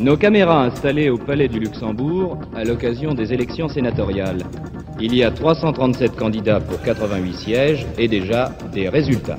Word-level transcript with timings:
Nos 0.00 0.16
caméras 0.16 0.64
installées 0.64 1.10
au 1.10 1.18
Palais 1.18 1.48
du 1.48 1.60
Luxembourg 1.60 2.38
à 2.56 2.64
l'occasion 2.64 3.12
des 3.12 3.34
élections 3.34 3.68
sénatoriales. 3.68 4.44
Il 4.98 5.14
y 5.14 5.22
a 5.22 5.30
337 5.30 6.16
candidats 6.16 6.58
pour 6.58 6.80
88 6.80 7.34
sièges 7.34 7.86
et 7.98 8.08
déjà 8.08 8.50
des 8.72 8.88
résultats. 8.88 9.36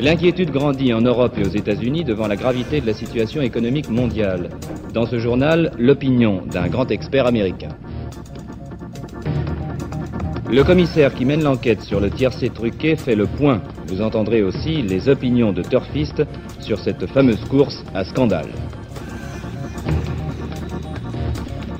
L'inquiétude 0.00 0.50
grandit 0.50 0.92
en 0.92 1.02
Europe 1.02 1.38
et 1.38 1.46
aux 1.46 1.50
États-Unis 1.50 2.02
devant 2.02 2.26
la 2.26 2.34
gravité 2.34 2.80
de 2.80 2.86
la 2.86 2.94
situation 2.94 3.42
économique 3.42 3.90
mondiale. 3.90 4.48
Dans 4.92 5.06
ce 5.06 5.20
journal, 5.20 5.70
l'opinion 5.78 6.42
d'un 6.50 6.66
grand 6.66 6.90
expert 6.90 7.28
américain. 7.28 7.76
Le 10.50 10.64
commissaire 10.64 11.14
qui 11.14 11.24
mène 11.24 11.44
l'enquête 11.44 11.82
sur 11.82 12.00
le 12.00 12.10
tiercé 12.10 12.48
truqué 12.48 12.96
fait 12.96 13.14
le 13.14 13.26
point. 13.26 13.62
Vous 13.86 14.00
entendrez 14.00 14.42
aussi 14.42 14.82
les 14.82 15.08
opinions 15.08 15.52
de 15.52 15.62
turfistes 15.62 16.22
sur 16.60 16.78
cette 16.78 17.06
fameuse 17.06 17.44
course 17.44 17.84
à 17.94 18.04
scandale. 18.04 18.48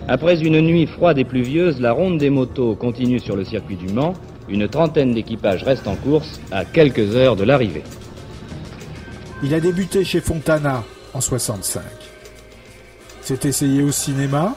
Après 0.06 0.38
une 0.42 0.60
nuit 0.60 0.86
froide 0.86 1.18
et 1.18 1.24
pluvieuse, 1.24 1.80
la 1.80 1.92
ronde 1.92 2.18
des 2.18 2.28
motos 2.28 2.74
continue 2.76 3.20
sur 3.20 3.36
le 3.36 3.44
circuit 3.44 3.76
du 3.76 3.88
Mans. 3.88 4.12
Une 4.50 4.68
trentaine 4.68 5.12
d'équipages 5.12 5.64
restent 5.64 5.88
en 5.88 5.96
course 5.96 6.40
à 6.52 6.66
quelques 6.66 7.16
heures 7.16 7.36
de 7.36 7.44
l'arrivée. 7.44 7.84
Il 9.42 9.54
a 9.54 9.60
débuté 9.60 10.04
chez 10.04 10.20
Fontana 10.20 10.84
en 11.14 11.22
65. 11.22 11.82
S'est 13.22 13.48
essayé 13.48 13.82
au 13.82 13.90
cinéma, 13.90 14.54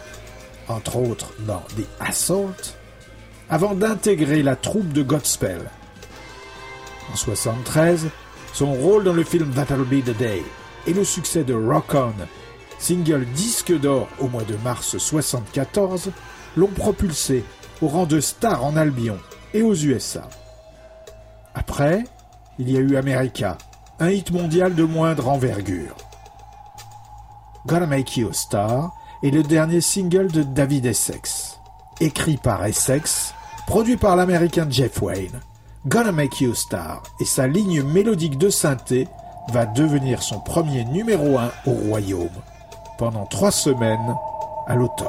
entre 0.67 0.98
autres 0.98 1.34
dans 1.48 1.64
The 1.78 1.88
Assault, 2.02 2.76
avant 3.50 3.73
d'intégrer 3.73 4.44
la 4.44 4.58
troupe 4.58 4.92
de 4.92 5.02
Godspell. 5.02 5.70
En 7.12 7.16
73, 7.16 8.10
son 8.54 8.74
rôle 8.74 9.04
dans 9.04 9.14
le 9.14 9.24
film 9.24 9.52
That'll 9.52 9.84
Be 9.84 10.04
the 10.04 10.18
Day 10.18 10.44
et 10.86 10.94
le 10.94 11.04
succès 11.04 11.44
de 11.44 11.54
Rock 11.54 11.94
On, 11.94 12.14
single 12.80 13.26
disque 13.34 13.78
d'or 13.78 14.08
au 14.20 14.28
mois 14.28 14.44
de 14.44 14.56
mars 14.64 14.98
74, 14.98 16.12
l'ont 16.56 16.68
propulsé 16.68 17.44
au 17.82 17.88
rang 17.88 18.06
de 18.06 18.20
star 18.20 18.64
en 18.64 18.76
Albion 18.76 19.18
et 19.54 19.62
aux 19.62 19.76
USA. 19.76 20.28
Après, 21.54 22.04
il 22.60 22.70
y 22.70 22.78
a 22.78 22.80
eu 22.80 22.98
America, 22.98 23.58
un 24.00 24.10
hit 24.10 24.32
mondial 24.32 24.76
de 24.76 24.84
moindre 24.84 25.30
envergure. 25.30 25.96
Gonna 27.66 27.86
Make 27.86 28.18
You 28.18 28.30
a 28.30 28.34
Star 28.34 28.94
est 29.24 29.32
le 29.32 29.44
dernier 29.44 29.82
single 29.82 30.32
de 30.32 30.44
David 30.44 30.86
Essex. 30.86 31.60
Écrit 32.00 32.38
par 32.38 32.64
Essex, 32.66 33.34
produit 33.66 33.98
par 33.98 34.16
l'américain 34.16 34.68
Jeff 34.70 35.02
Wayne, 35.02 35.42
Gonna 35.86 36.11
Make 36.11 36.42
You 36.42 36.52
a 36.52 36.56
Star 36.56 37.03
et 37.20 37.25
sa 37.25 37.47
ligne 37.47 37.81
mélodique 37.83 38.38
de 38.38 38.50
synthé 38.50 39.08
va 39.53 39.66
devenir 39.66 40.22
son 40.22 40.39
premier 40.39 40.83
numéro 40.86 41.38
1 41.38 41.52
au 41.66 41.72
royaume 41.72 42.30
pendant 42.97 43.25
trois 43.25 43.52
semaines 43.52 44.16
à 44.67 44.75
l'automne. 44.75 45.08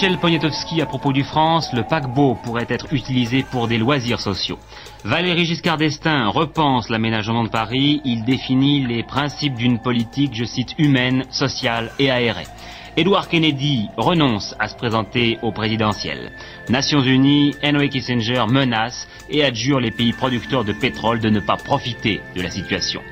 Michel 0.00 0.16
Poniatowski 0.16 0.80
à 0.80 0.86
propos 0.86 1.12
du 1.12 1.24
France, 1.24 1.74
le 1.74 1.82
paquebot 1.82 2.34
pourrait 2.42 2.64
être 2.70 2.90
utilisé 2.90 3.42
pour 3.42 3.68
des 3.68 3.76
loisirs 3.76 4.18
sociaux. 4.18 4.58
Valéry 5.04 5.44
Giscard 5.44 5.76
d'Estaing 5.76 6.28
repense 6.28 6.88
l'aménagement 6.88 7.44
de 7.44 7.50
Paris, 7.50 8.00
il 8.06 8.24
définit 8.24 8.86
les 8.86 9.02
principes 9.02 9.56
d'une 9.56 9.78
politique, 9.78 10.34
je 10.34 10.46
cite, 10.46 10.74
humaine, 10.78 11.24
sociale 11.28 11.92
et 11.98 12.10
aérée. 12.10 12.46
Edward 12.96 13.28
Kennedy 13.28 13.88
renonce 13.98 14.56
à 14.58 14.68
se 14.68 14.74
présenter 14.74 15.38
au 15.42 15.52
présidentiel. 15.52 16.32
Nations 16.70 17.02
Unies, 17.02 17.54
Henry 17.62 17.90
Kissinger 17.90 18.46
menace 18.48 19.06
et 19.28 19.44
adjure 19.44 19.80
les 19.80 19.90
pays 19.90 20.14
producteurs 20.14 20.64
de 20.64 20.72
pétrole 20.72 21.20
de 21.20 21.28
ne 21.28 21.40
pas 21.40 21.58
profiter 21.58 22.22
de 22.34 22.40
la 22.40 22.50
situation. 22.50 23.02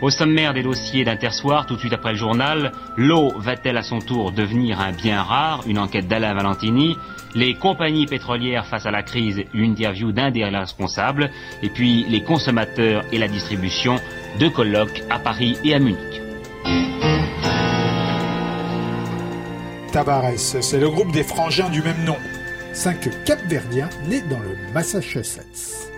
Au 0.00 0.10
sommaire 0.10 0.52
des 0.54 0.62
dossiers 0.62 1.04
d'Intersoir, 1.04 1.66
tout 1.66 1.74
de 1.74 1.80
suite 1.80 1.92
après 1.92 2.12
le 2.12 2.18
journal, 2.18 2.72
l'eau 2.96 3.32
va-t-elle 3.36 3.76
à 3.76 3.82
son 3.82 4.00
tour 4.00 4.32
devenir 4.32 4.80
un 4.80 4.92
bien 4.92 5.22
rare? 5.22 5.62
Une 5.66 5.78
enquête 5.78 6.08
d'Alain 6.08 6.34
Valentini. 6.34 6.96
Les 7.34 7.54
compagnies 7.54 8.06
pétrolières 8.06 8.66
face 8.66 8.86
à 8.86 8.90
la 8.90 9.02
crise, 9.02 9.42
une 9.54 9.72
interview 9.72 10.12
d'un 10.12 10.30
des 10.30 10.44
responsables. 10.44 11.30
Et 11.62 11.68
puis 11.70 12.04
les 12.08 12.22
consommateurs 12.22 13.04
et 13.12 13.18
la 13.18 13.28
distribution, 13.28 13.96
deux 14.38 14.50
colloques 14.50 15.02
à 15.10 15.18
Paris 15.18 15.56
et 15.64 15.74
à 15.74 15.78
Munich. 15.78 16.20
Tavares, 19.92 20.36
c'est 20.36 20.80
le 20.80 20.90
groupe 20.90 21.12
des 21.12 21.22
frangins 21.22 21.70
du 21.70 21.80
même 21.80 22.04
nom, 22.04 22.16
cinq 22.72 23.08
capverdiens 23.24 23.88
nés 24.08 24.22
dans 24.22 24.40
le 24.40 24.56
Massachusetts. 24.72 25.88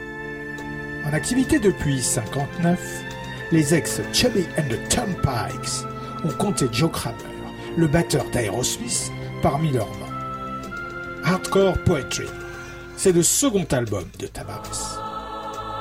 En 1.06 1.14
activité 1.14 1.58
depuis 1.58 2.02
59, 2.02 3.05
les 3.52 3.74
ex 3.74 4.00
Chubby 4.12 4.46
and 4.58 4.68
the 4.68 4.88
Turnpikes 4.88 5.84
ont 6.24 6.36
compté 6.38 6.68
Joe 6.72 6.90
Kramer, 6.90 7.16
le 7.76 7.86
batteur 7.86 8.24
d'Aerosmith, 8.32 9.10
parmi 9.42 9.70
leurs 9.70 9.86
membres. 9.86 10.06
Hardcore 11.24 11.78
Poetry, 11.84 12.26
c'est 12.96 13.12
le 13.12 13.22
second 13.22 13.66
album 13.70 14.04
de 14.18 14.26
Tavares. 14.26 15.02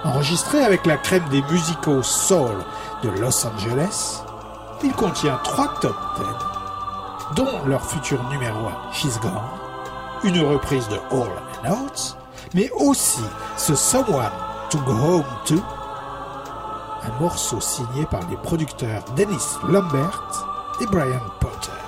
Enregistré 0.03 0.63
avec 0.63 0.85
la 0.85 0.97
crème 0.97 1.27
des 1.31 1.41
musicaux 1.43 2.03
soul 2.03 2.63
de 3.03 3.09
Los 3.09 3.45
Angeles, 3.45 4.21
il 4.83 4.91
contient 4.91 5.39
trois 5.43 5.73
top 5.81 5.95
10 7.33 7.35
dont 7.35 7.65
leur 7.65 7.83
futur 7.83 8.23
numéro 8.29 8.67
1, 8.67 8.93
She's 8.93 9.19
Gone, 9.19 9.31
une 10.23 10.41
reprise 10.41 10.87
de 10.89 10.97
All 11.11 11.31
and 11.63 11.71
Out, 11.71 12.17
mais 12.53 12.69
aussi 12.77 13.23
ce 13.57 13.73
Someone 13.73 14.29
to 14.69 14.77
Go 14.79 14.93
Home 14.93 15.25
To, 15.45 15.55
un 17.05 17.19
morceau 17.19 17.59
signé 17.59 18.05
par 18.05 18.27
les 18.29 18.37
producteurs 18.37 19.03
Dennis 19.15 19.57
Lambert 19.67 20.23
et 20.81 20.85
Brian 20.87 21.21
Potter. 21.39 21.84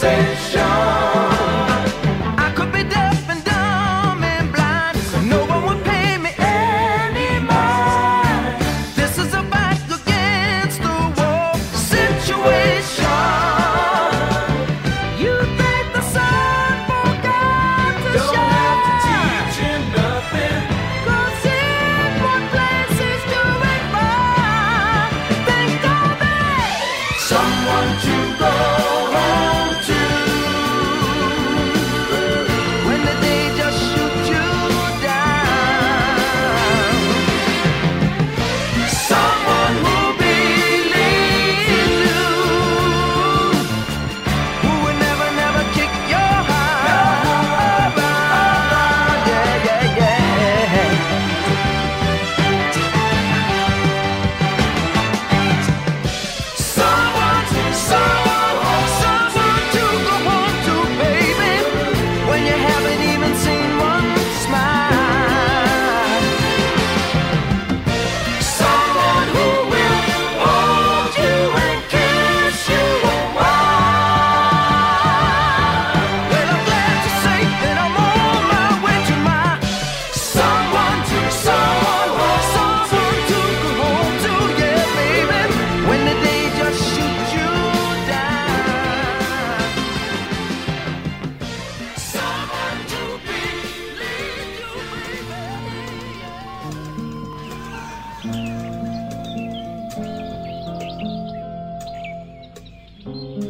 sensation. 0.00 0.57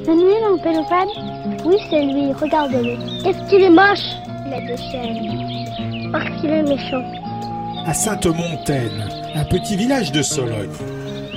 Oui, 0.08 1.76
c'est 1.90 2.02
lui, 2.02 2.32
regardez-le. 2.32 2.92
Est-ce 3.28 3.50
qu'il 3.50 3.62
est 3.62 3.68
moche? 3.68 3.98
Il 4.46 4.54
a. 4.54 4.60
Parce 6.10 6.40
qu'il 6.40 6.50
est 6.50 6.62
méchant. 6.62 7.02
À 7.84 7.92
Sainte-Montaine, 7.92 9.06
un 9.34 9.44
petit 9.44 9.76
village 9.76 10.10
de 10.10 10.22
Sologne, 10.22 10.72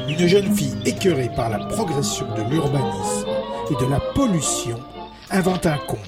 une 0.07 0.25
jeune 0.25 0.55
fille 0.55 0.77
écœurée 0.85 1.29
par 1.35 1.49
la 1.49 1.59
progression 1.59 2.25
de 2.33 2.49
l'urbanisme 2.49 3.27
et 3.71 3.83
de 3.83 3.89
la 3.89 3.99
pollution, 4.15 4.79
invente 5.31 5.65
un 5.65 5.77
conte 5.79 5.99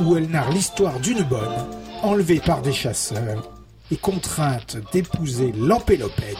où 0.00 0.16
elle 0.16 0.28
narre 0.28 0.52
l'histoire 0.52 1.00
d'une 1.00 1.24
bonne 1.24 1.66
enlevée 2.04 2.38
par 2.38 2.62
des 2.62 2.72
chasseurs 2.72 3.50
et 3.90 3.96
contrainte 3.96 4.76
d'épouser 4.92 5.52
l'empélopède, 5.58 6.36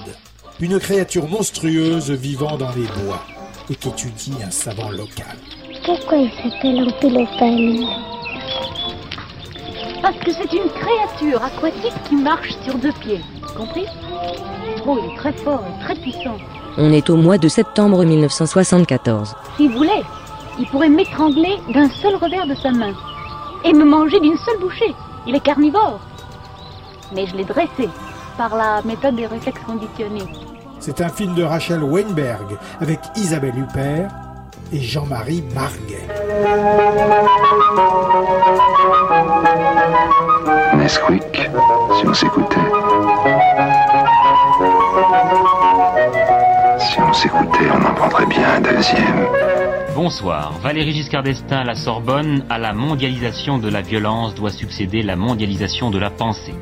une 0.60 0.78
créature 0.78 1.28
monstrueuse 1.28 2.12
vivant 2.12 2.56
dans 2.56 2.70
les 2.70 2.86
bois 3.02 3.24
et 3.70 3.74
qu'étudie 3.74 4.34
un 4.46 4.50
savant 4.50 4.90
local. 4.90 5.36
Pourquoi 5.84 6.18
il 6.18 6.30
s'appelle 6.30 6.88
Empélopède 6.88 7.86
Parce 10.02 10.18
que 10.18 10.32
c'est 10.32 10.52
une 10.52 10.70
créature 10.70 11.42
aquatique 11.42 12.02
qui 12.08 12.16
marche 12.16 12.54
sur 12.64 12.74
deux 12.76 12.92
pieds. 13.00 13.20
Compris? 13.56 13.86
Oh, 14.86 14.98
il 15.02 15.12
est 15.12 15.16
très 15.16 15.32
fort 15.32 15.62
et 15.66 15.84
très 15.84 15.94
puissant. 15.94 16.36
On 16.76 16.92
est 16.92 17.08
au 17.08 17.16
mois 17.16 17.38
de 17.38 17.48
septembre 17.48 18.04
1974. 18.04 19.34
S'il 19.56 19.70
voulait, 19.72 20.02
il 20.58 20.66
pourrait 20.66 20.88
m'étrangler 20.88 21.58
d'un 21.72 21.88
seul 21.88 22.16
revers 22.16 22.46
de 22.46 22.54
sa 22.54 22.70
main 22.70 22.92
et 23.64 23.72
me 23.72 23.84
manger 23.84 24.20
d'une 24.20 24.36
seule 24.36 24.58
bouchée. 24.58 24.94
Il 25.26 25.34
est 25.34 25.40
carnivore. 25.40 26.00
Mais 27.12 27.26
je 27.26 27.36
l'ai 27.36 27.44
dressé 27.44 27.88
par 28.36 28.56
la 28.56 28.82
méthode 28.82 29.16
des 29.16 29.26
réflexes 29.26 29.62
conditionnés. 29.64 30.28
C'est 30.86 31.00
un 31.00 31.08
film 31.08 31.34
de 31.34 31.42
Rachel 31.42 31.82
Weinberg 31.82 32.58
avec 32.78 33.00
Isabelle 33.16 33.56
Huppert 33.56 34.10
et 34.70 34.82
Jean-Marie 34.82 35.42
Marguet. 35.54 36.06
Nesquik, 40.76 41.48
si 41.98 42.06
on 42.06 42.12
s'écoutait. 42.12 42.56
Si 46.78 47.00
on 47.00 47.12
s'écoutait, 47.14 47.70
on 47.72 47.86
en 47.86 47.94
prendrait 47.94 48.26
bien 48.26 48.56
un 48.56 48.60
deuxième. 48.60 49.26
Bonsoir. 49.94 50.52
Valéry 50.62 50.92
Giscard 50.92 51.22
d'Estaing 51.22 51.60
à 51.60 51.64
la 51.64 51.76
Sorbonne, 51.76 52.44
à 52.50 52.58
la 52.58 52.74
mondialisation 52.74 53.56
de 53.56 53.70
la 53.70 53.80
violence 53.80 54.34
doit 54.34 54.50
succéder 54.50 55.00
la 55.00 55.16
mondialisation 55.16 55.90
de 55.90 55.98
la 55.98 56.10
pensée. 56.10 56.52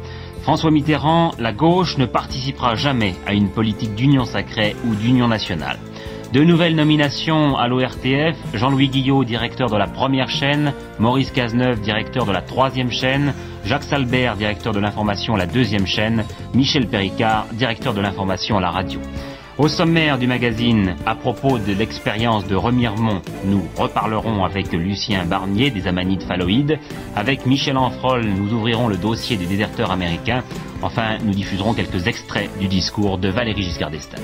François 0.42 0.72
Mitterrand, 0.72 1.30
la 1.38 1.52
gauche 1.52 1.99
ne 1.99 2.06
participera 2.06 2.75
jamais 2.75 3.14
à 3.26 3.32
une 3.32 3.49
politique 3.49 3.94
d'union 3.94 4.25
sacrée 4.25 4.75
ou 4.84 4.96
d'union 4.96 5.28
nationale. 5.28 5.78
De 6.32 6.42
nouvelles 6.42 6.75
nominations 6.75 7.56
à 7.56 7.68
l'ORTF, 7.68 8.37
Jean-Louis 8.52 8.88
Guillot, 8.88 9.22
directeur 9.22 9.70
de 9.70 9.76
la 9.76 9.87
première 9.87 10.30
chaîne, 10.30 10.72
Maurice 10.99 11.30
Cazeneuve, 11.30 11.80
directeur 11.80 12.26
de 12.26 12.32
la 12.32 12.42
troisième 12.42 12.90
chaîne, 12.90 13.34
Jacques 13.64 13.84
Salbert, 13.84 14.37
directeur 14.37 14.72
de 14.72 14.80
l'information 14.80 15.37
à 15.37 15.38
la 15.38 15.46
deuxième 15.46 15.87
chaîne, 15.87 16.25
Michel 16.54 16.88
Péricard, 16.88 17.46
directeur 17.52 17.94
de 17.94 18.00
l'information 18.00 18.58
à 18.58 18.61
la 18.61 18.70
radio. 18.70 18.99
Au 19.59 19.68
sommaire 19.68 20.16
du 20.16 20.26
magazine, 20.26 20.97
à 21.04 21.14
propos 21.14 21.59
de 21.59 21.75
l'expérience 21.75 22.47
de 22.47 22.54
Remiremont, 22.54 23.21
nous 23.44 23.62
reparlerons 23.76 24.47
avec 24.47 24.73
Lucien 24.73 25.26
Barnier 25.26 25.71
des 25.71 25.87
amanites 25.87 26.23
phalloïdes. 26.23 26.78
Avec 27.16 27.44
Michel 27.44 27.76
Anfrol, 27.76 28.25
nous 28.25 28.54
ouvrirons 28.54 28.88
le 28.88 28.97
dossier 28.97 29.37
des 29.37 29.44
déserteurs 29.44 29.90
américains. 29.90 30.42
Enfin, 30.80 31.18
nous 31.23 31.32
diffuserons 31.32 31.75
quelques 31.75 32.06
extraits 32.06 32.49
du 32.61 32.66
discours 32.66 33.18
de 33.18 33.28
Valéry 33.28 33.62
Giscard 33.62 33.90
d'Estaing. 33.90 34.23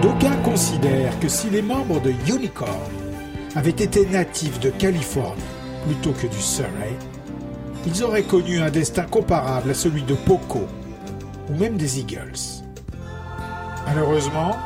D'aucuns 0.00 0.36
considèrent 0.44 1.18
que 1.18 1.28
si 1.28 1.50
les 1.50 1.62
membres 1.62 2.00
de 2.00 2.12
Unicorn 2.28 2.70
avaient 3.56 3.70
été 3.70 4.06
natifs 4.06 4.60
de 4.60 4.70
Californie 4.70 5.42
plutôt 5.86 6.12
que 6.12 6.28
du 6.28 6.40
Surrey, 6.40 6.96
ils 7.84 8.04
auraient 8.04 8.22
connu 8.22 8.60
un 8.60 8.70
destin 8.70 9.02
comparable 9.02 9.70
à 9.70 9.74
celui 9.74 10.02
de 10.02 10.14
Poco 10.14 10.68
ou 11.50 11.54
même 11.56 11.76
des 11.76 12.00
Eagles. 12.00 12.64
Malheureusement, 13.86 14.56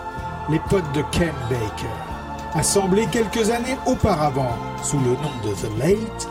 les 0.48 0.60
potes 0.70 0.92
de 0.92 1.02
Ken 1.10 1.34
Baker, 1.50 2.54
assemblés 2.54 3.06
quelques 3.10 3.50
années 3.50 3.76
auparavant 3.86 4.56
sous 4.82 4.98
le 4.98 5.10
nom 5.10 5.32
de 5.44 5.54
The 5.54 5.78
Late, 5.78 6.28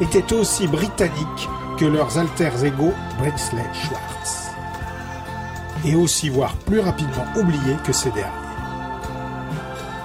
étaient 0.00 0.32
aussi 0.32 0.66
britanniques 0.66 1.48
que 1.78 1.84
leurs 1.84 2.18
alters 2.18 2.64
égaux 2.64 2.94
Brinsley 3.18 3.66
Schwartz. 3.72 4.50
Et 5.84 5.94
aussi 5.94 6.28
voire 6.28 6.54
plus 6.56 6.80
rapidement 6.80 7.26
oubliés 7.36 7.76
que 7.84 7.92
ces 7.92 8.10
derniers. 8.10 8.32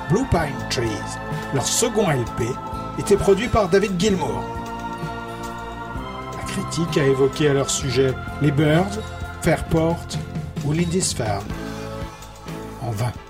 Blue 0.09 0.25
Pine 0.29 0.67
Trees, 0.69 1.17
leur 1.53 1.65
second 1.65 2.09
LP, 2.09 2.43
était 3.00 3.17
produit 3.17 3.47
par 3.47 3.69
David 3.69 4.00
Gilmour. 4.00 4.43
La 6.38 6.43
critique 6.43 6.97
a 6.97 7.05
évoqué 7.05 7.50
à 7.50 7.53
leur 7.53 7.69
sujet 7.69 8.13
les 8.41 8.51
Birds, 8.51 9.00
Fairport 9.43 10.17
ou 10.65 10.71
Lindisfarne. 10.71 11.43
En 12.81 12.91
vain. 12.91 13.22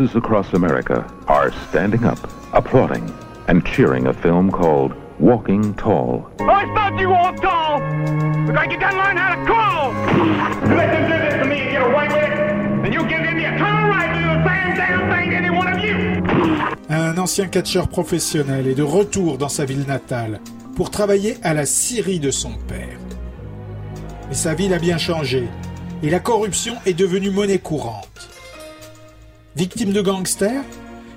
Across 0.00 0.54
America 0.54 1.06
are 1.28 1.52
standing 1.68 2.04
up, 2.04 2.18
applauding, 2.54 3.04
and 3.48 3.66
cheering 3.66 4.06
a 4.06 4.14
film 4.14 4.50
called 4.50 4.94
Walking 5.18 5.74
Tall. 5.74 6.26
I 6.40 6.64
thought 6.74 6.98
you 6.98 7.10
walked 7.10 7.42
tall! 7.42 7.80
Look 8.46 8.56
like 8.56 8.72
you 8.72 8.80
gotta 8.80 8.96
learn 8.96 9.18
how 9.18 9.34
to 9.34 9.44
crawl! 9.44 9.92
You 10.66 10.74
let 10.74 10.90
them 10.90 11.04
do 11.10 11.18
this 11.18 11.34
to 11.34 11.44
me 11.44 11.60
and 11.60 11.70
get 11.70 11.82
away 11.82 12.08
with 12.08 12.16
it, 12.16 12.86
and 12.86 12.94
you 12.94 13.02
give 13.02 13.22
them 13.22 13.36
the 13.36 13.44
eternal 13.44 13.90
right 13.90 14.08
to 14.08 14.20
do 14.20 14.24
the 14.24 14.40
same 14.48 14.74
damn 14.74 15.10
thing 15.10 15.30
to 15.30 15.36
any 15.36 15.50
one 15.50 15.68
of 15.70 15.78
you! 15.84 15.96
Un 16.88 17.18
ancien 17.18 17.48
catcheur 17.48 17.88
professionnel 17.88 18.68
est 18.68 18.74
de 18.74 18.82
retour 18.82 19.36
dans 19.36 19.50
sa 19.50 19.66
ville 19.66 19.84
natale 19.86 20.40
pour 20.76 20.90
travailler 20.90 21.36
à 21.42 21.52
la 21.52 21.66
scierie 21.66 22.20
de 22.20 22.30
son 22.30 22.52
père. 22.66 22.98
Mais 24.28 24.34
sa 24.34 24.54
ville 24.54 24.72
a 24.72 24.78
bien 24.78 24.96
changé 24.96 25.46
et 26.02 26.08
la 26.08 26.20
corruption 26.20 26.76
est 26.86 26.94
devenue 26.94 27.30
monnaie 27.30 27.58
courante. 27.58 28.09
Victime 29.56 29.92
de 29.92 30.00
gangsters, 30.00 30.62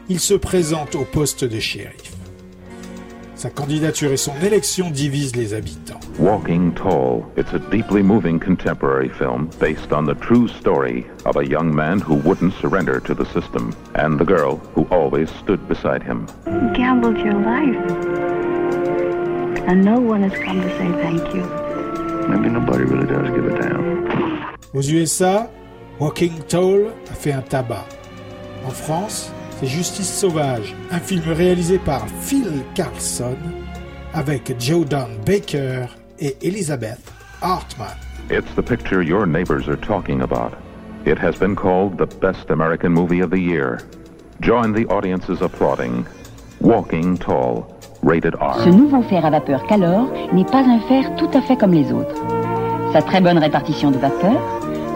il 0.09 0.19
se 0.19 0.33
présente 0.33 0.95
au 0.95 1.05
poste 1.05 1.43
de 1.45 1.59
shérif. 1.59 2.13
Sa 3.35 3.51
candidature 3.51 4.11
et 4.11 4.17
son 4.17 4.33
élection 4.43 4.89
divisent 4.89 5.35
les 5.35 5.53
habitants. 5.53 5.99
Walking 6.17 6.73
Tall. 6.73 7.25
It's 7.37 7.53
a 7.53 7.59
deeply 7.59 8.01
moving 8.01 8.39
contemporary 8.39 9.09
film 9.09 9.49
based 9.59 9.91
on 9.91 10.05
the 10.05 10.15
true 10.19 10.47
story 10.47 11.05
of 11.25 11.37
a 11.37 11.45
young 11.45 11.75
man 11.75 11.99
who 11.99 12.15
wouldn't 12.15 12.53
surrender 12.59 12.99
to 13.01 13.13
the 13.13 13.25
system 13.25 13.71
and 13.93 14.17
the 14.17 14.25
girl 14.25 14.59
who 14.73 14.87
always 14.89 15.29
stood 15.43 15.67
beside 15.67 16.01
him. 16.01 16.25
You 16.47 16.73
gambled 16.73 17.19
your 17.19 17.35
life. 17.35 17.77
And 19.67 19.85
no 19.85 19.99
one 19.99 20.23
has 20.23 20.33
come 20.43 20.59
to 20.59 20.69
say 20.69 20.91
thank 21.03 21.35
you. 21.35 21.43
Maybe 22.27 22.49
nobody 22.49 22.83
really 22.85 23.05
does 23.05 23.29
give 23.29 23.45
a 23.45 23.61
damn. 23.61 24.55
Aux 24.73 24.89
USA, 24.89 25.47
Walking 25.99 26.41
Tall 26.47 26.87
a 27.11 27.13
fait 27.13 27.33
un 27.33 27.43
tabac. 27.43 27.85
En 28.65 28.71
France, 28.71 29.31
c'est 29.59 29.67
Justice 29.67 30.11
Sauvage, 30.11 30.73
un 30.91 30.99
film 30.99 31.23
réalisé 31.33 31.79
par 31.79 32.05
Phil 32.21 32.63
Carlson 32.75 33.35
avec 34.13 34.55
Jordan 34.59 35.07
Baker 35.25 35.85
et 36.19 36.37
Elizabeth 36.41 36.99
Hartman. 37.41 37.95
It's 38.29 38.53
the 38.55 38.61
picture 38.61 39.01
your 39.01 39.25
neighbors 39.25 39.67
are 39.67 39.75
talking 39.75 40.21
about. 40.21 40.53
It 41.05 41.17
has 41.17 41.37
been 41.37 41.55
called 41.55 41.97
the 41.97 42.07
best 42.21 42.49
American 42.49 42.93
movie 42.93 43.21
of 43.21 43.31
the 43.31 43.39
year. 43.39 43.79
Join 44.39 44.73
the 44.73 44.85
audiences 44.87 45.41
applauding 45.41 46.05
Walking 46.61 47.17
Tall, 47.17 47.67
rated 48.01 48.35
R. 48.35 48.63
Ce 48.63 48.69
nouveau 48.69 49.01
fer 49.01 49.25
à 49.25 49.29
vapeur 49.29 49.65
Calor 49.67 50.07
n'est 50.31 50.45
pas 50.45 50.63
un 50.63 50.79
fer 50.87 51.13
tout 51.17 51.29
à 51.33 51.41
fait 51.41 51.57
comme 51.57 51.73
les 51.73 51.91
autres. 51.91 52.15
Sa 52.93 53.01
très 53.01 53.19
bonne 53.19 53.39
répartition 53.39 53.91
de 53.91 53.97
vapeur, 53.97 54.39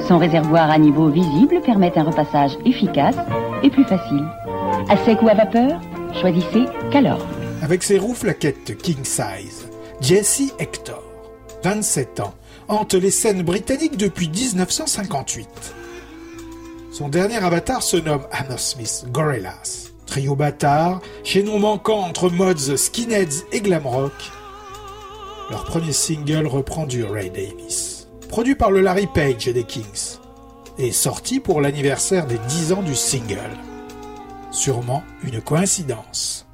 son 0.08 0.18
réservoir 0.18 0.72
à 0.72 0.78
niveau 0.78 1.10
visible 1.10 1.60
permettent 1.62 1.98
un 1.98 2.04
repassage 2.04 2.58
efficace 2.66 3.16
et 3.62 3.70
plus 3.70 3.84
facile. 3.84 4.26
À 4.90 4.96
sec 5.04 5.22
ou 5.22 5.28
à 5.28 5.34
vapeur, 5.34 5.82
choisissez 6.22 6.66
Calor. 6.92 7.20
Avec 7.62 7.84
ses 7.84 8.00
roues 8.00 8.14
flaquettes 8.14 8.78
king 8.78 9.04
size, 9.04 9.68
Jesse 10.00 10.54
Hector, 10.60 11.04
27 11.64 12.22
ans, 12.22 12.34
hante 12.70 12.94
les 12.94 13.12
scènes 13.12 13.44
britanniques 13.44 13.98
depuis 13.98 14.30
1958. 14.30 15.48
Son 16.92 17.10
dernier 17.10 17.38
avatar 17.38 17.84
se 17.84 17.98
nomme 17.98 18.24
Hammersmith 18.32 19.06
Gorillaz. 19.12 19.92
Trio 20.06 20.36
bâtard, 20.36 21.02
chaînon 21.26 21.60
manquant 21.60 22.00
entre 22.00 22.30
mods 22.30 22.78
skinheads 22.78 23.44
et 23.52 23.60
glam 23.60 23.86
rock. 23.86 24.14
Leur 25.50 25.66
premier 25.66 25.92
single 25.92 26.48
reprend 26.48 26.86
du 26.86 27.04
Ray 27.04 27.30
Davis. 27.30 27.97
Produit 28.30 28.56
par 28.56 28.72
le 28.72 28.82
Larry 28.82 29.08
Page 29.08 29.46
des 29.46 29.64
Kings. 29.64 30.18
Et 30.78 30.92
sorti 30.92 31.40
pour 31.40 31.62
l'anniversaire 31.62 32.28
des 32.28 32.38
10 32.38 32.74
ans 32.74 32.84
du 32.84 32.96
single. 32.96 33.58
Sûrement 34.52 35.04
une 35.24 35.42
coïncidence. 35.42 36.47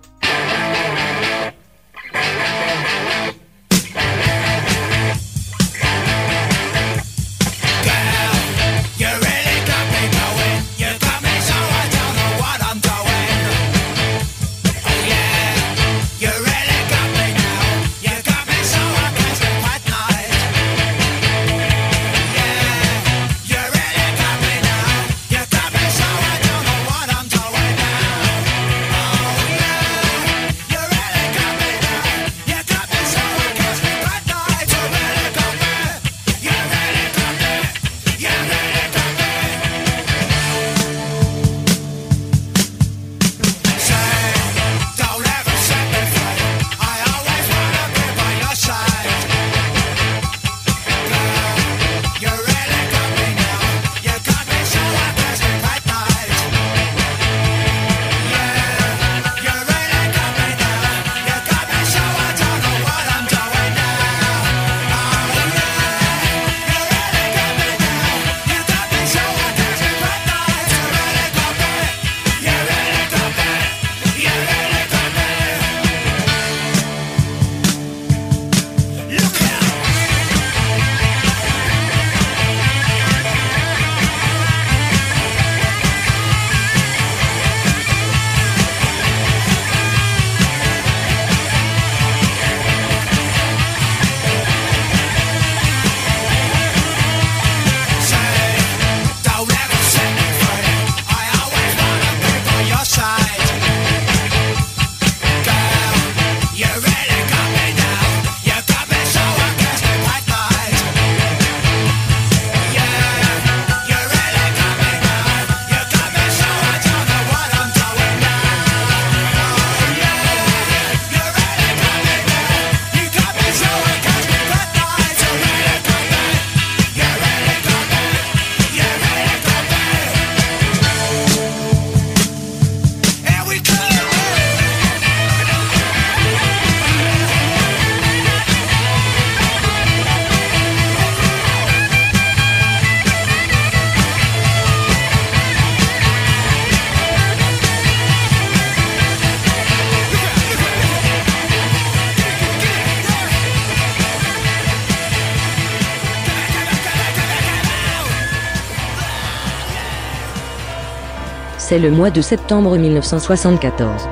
C'est 161.73 161.79
le 161.79 161.89
mois 161.89 162.11
de 162.11 162.21
septembre 162.21 162.77
1974. 162.77 164.07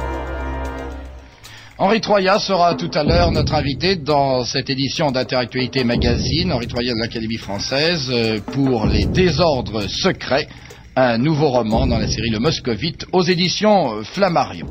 Henri 1.77 2.01
Troya 2.01 2.39
sera 2.39 2.73
tout 2.73 2.89
à 2.95 3.03
l'heure 3.03 3.31
notre 3.31 3.53
invité 3.53 3.97
dans 3.97 4.43
cette 4.45 4.71
édition 4.71 5.11
d'Interactualité 5.11 5.83
Magazine, 5.83 6.51
Henri 6.51 6.65
Troya 6.65 6.95
de 6.95 6.99
l'Académie 6.99 7.37
française, 7.37 8.09
euh, 8.09 8.39
pour 8.39 8.87
Les 8.87 9.05
désordres 9.05 9.87
secrets, 9.87 10.47
un 10.95 11.19
nouveau 11.19 11.49
roman 11.49 11.85
dans 11.85 11.99
la 11.99 12.07
série 12.07 12.31
Le 12.31 12.39
Moscovite 12.39 13.05
aux 13.11 13.21
éditions 13.21 13.93
euh, 13.93 14.01
Flammarion. 14.01 14.65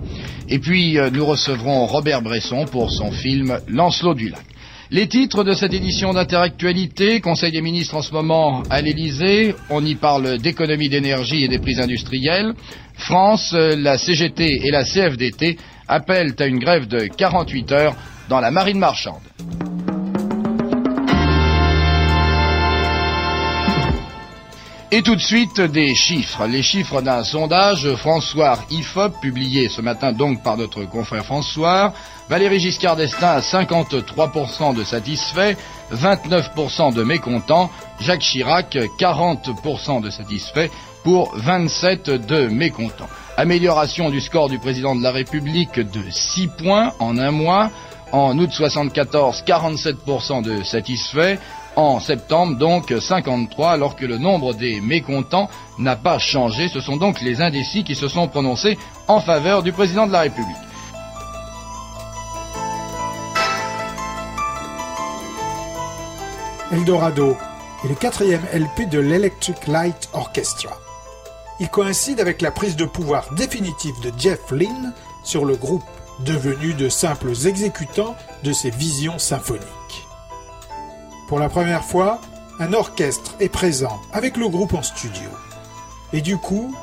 Et 0.48 0.58
puis 0.58 0.98
euh, 0.98 1.10
nous 1.12 1.24
recevrons 1.24 1.86
Robert 1.86 2.22
Bresson 2.22 2.64
pour 2.64 2.90
son 2.90 3.12
film 3.12 3.60
Lancelot 3.68 4.14
du 4.14 4.30
Lac. 4.30 4.49
Les 4.92 5.06
titres 5.06 5.44
de 5.44 5.52
cette 5.52 5.72
édition 5.72 6.12
d'Interactualité, 6.12 7.20
Conseil 7.20 7.52
des 7.52 7.62
ministres 7.62 7.94
en 7.94 8.02
ce 8.02 8.12
moment 8.12 8.64
à 8.70 8.80
l'Elysée, 8.80 9.54
on 9.68 9.84
y 9.84 9.94
parle 9.94 10.38
d'économie 10.38 10.88
d'énergie 10.88 11.44
et 11.44 11.48
des 11.48 11.60
prix 11.60 11.80
industriels. 11.80 12.54
France, 12.94 13.52
euh, 13.54 13.76
la 13.76 13.98
CGT 13.98 14.66
et 14.66 14.70
la 14.72 14.82
CFDT 14.82 15.58
appellent 15.86 16.34
à 16.40 16.46
une 16.46 16.58
grève 16.58 16.88
de 16.88 17.06
48 17.06 17.70
heures 17.70 17.94
dans 18.28 18.40
la 18.40 18.50
marine 18.50 18.80
marchande. 18.80 19.22
Et 24.92 25.02
tout 25.02 25.14
de 25.14 25.20
suite 25.20 25.60
des 25.60 25.94
chiffres. 25.94 26.48
Les 26.48 26.62
chiffres 26.62 27.00
d'un 27.00 27.22
sondage 27.22 27.94
François 27.94 28.58
IFOP, 28.70 29.20
publié 29.20 29.68
ce 29.68 29.80
matin 29.80 30.10
donc 30.10 30.42
par 30.42 30.56
notre 30.56 30.82
confrère 30.82 31.24
François. 31.24 31.92
Valérie 32.28 32.58
Giscard 32.58 32.96
d'Estaing 32.96 33.36
à 33.36 33.40
53% 33.40 34.74
de 34.74 34.82
satisfaits, 34.82 35.54
29% 35.94 36.92
de 36.92 37.04
mécontents. 37.04 37.70
Jacques 38.00 38.22
Chirac, 38.22 38.76
40% 38.98 40.02
de 40.02 40.10
satisfaits 40.10 40.70
pour 41.04 41.36
27 41.36 42.10
de 42.10 42.48
mécontents. 42.48 43.08
Amélioration 43.36 44.10
du 44.10 44.20
score 44.20 44.48
du 44.48 44.58
président 44.58 44.96
de 44.96 45.04
la 45.04 45.12
République 45.12 45.78
de 45.78 46.02
6 46.10 46.48
points 46.58 46.94
en 46.98 47.16
un 47.16 47.30
mois. 47.30 47.70
En 48.10 48.36
août 48.36 48.50
74, 48.50 49.44
47% 49.46 50.42
de 50.42 50.64
satisfaits. 50.64 51.38
En 51.80 51.98
septembre, 51.98 52.58
donc 52.58 52.92
53, 52.92 53.70
alors 53.70 53.96
que 53.96 54.04
le 54.04 54.18
nombre 54.18 54.52
des 54.52 54.82
mécontents 54.82 55.48
n'a 55.78 55.96
pas 55.96 56.18
changé. 56.18 56.68
Ce 56.68 56.78
sont 56.78 56.98
donc 56.98 57.22
les 57.22 57.40
indécis 57.40 57.84
qui 57.84 57.94
se 57.94 58.06
sont 58.06 58.28
prononcés 58.28 58.76
en 59.08 59.18
faveur 59.18 59.62
du 59.62 59.72
président 59.72 60.06
de 60.06 60.12
la 60.12 60.20
République. 60.20 60.56
Eldorado 66.70 67.34
est 67.82 67.88
le 67.88 67.94
quatrième 67.94 68.44
LP 68.52 68.90
de 68.90 68.98
l'Electric 68.98 69.66
Light 69.66 70.10
Orchestra. 70.12 70.76
Il 71.60 71.70
coïncide 71.70 72.20
avec 72.20 72.42
la 72.42 72.50
prise 72.50 72.76
de 72.76 72.84
pouvoir 72.84 73.32
définitive 73.36 73.98
de 74.02 74.12
Jeff 74.18 74.50
Lynne 74.50 74.92
sur 75.24 75.46
le 75.46 75.56
groupe, 75.56 75.84
devenu 76.26 76.74
de 76.74 76.90
simples 76.90 77.30
exécutants 77.46 78.16
de 78.44 78.52
ses 78.52 78.68
visions 78.68 79.18
symphoniques. 79.18 79.79
Pour 81.30 81.38
la 81.38 81.48
première 81.48 81.84
fois, 81.84 82.20
un 82.58 82.72
orchestre 82.72 83.36
est 83.38 83.48
présent 83.48 84.00
avec 84.12 84.36
le 84.36 84.48
groupe 84.48 84.74
en 84.74 84.82
studio. 84.82 85.30
Et 86.12 86.22
du 86.22 86.36
coup, 86.36 86.74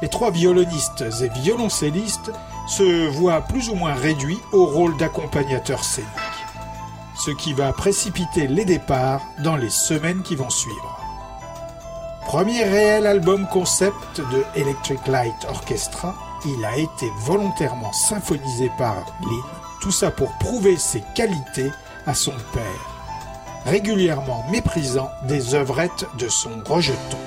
les 0.00 0.06
trois 0.06 0.30
violonistes 0.30 1.04
et 1.20 1.28
violoncellistes 1.40 2.30
se 2.68 3.08
voient 3.08 3.40
plus 3.40 3.68
ou 3.68 3.74
moins 3.74 3.94
réduits 3.94 4.38
au 4.52 4.64
rôle 4.64 4.96
d'accompagnateurs 4.96 5.82
scéniques. 5.82 6.08
Ce 7.16 7.32
qui 7.32 7.52
va 7.52 7.72
précipiter 7.72 8.46
les 8.46 8.64
départs 8.64 9.22
dans 9.42 9.56
les 9.56 9.70
semaines 9.70 10.22
qui 10.22 10.36
vont 10.36 10.50
suivre. 10.50 11.00
Premier 12.26 12.62
réel 12.62 13.08
album 13.08 13.48
concept 13.48 14.20
de 14.20 14.44
Electric 14.54 15.04
Light 15.08 15.44
Orchestra, 15.48 16.14
il 16.46 16.64
a 16.64 16.76
été 16.76 17.10
volontairement 17.22 17.92
symphonisé 17.92 18.70
par 18.78 18.94
Lynn, 19.20 19.42
tout 19.80 19.90
ça 19.90 20.12
pour 20.12 20.30
prouver 20.38 20.76
ses 20.76 21.02
qualités 21.16 21.72
à 22.06 22.14
son 22.14 22.34
père, 22.52 22.89
régulièrement 23.66 24.44
méprisant 24.50 25.10
des 25.28 25.54
œuvrettes 25.54 26.06
de 26.18 26.28
son 26.28 26.50
rejeton. 26.64 27.18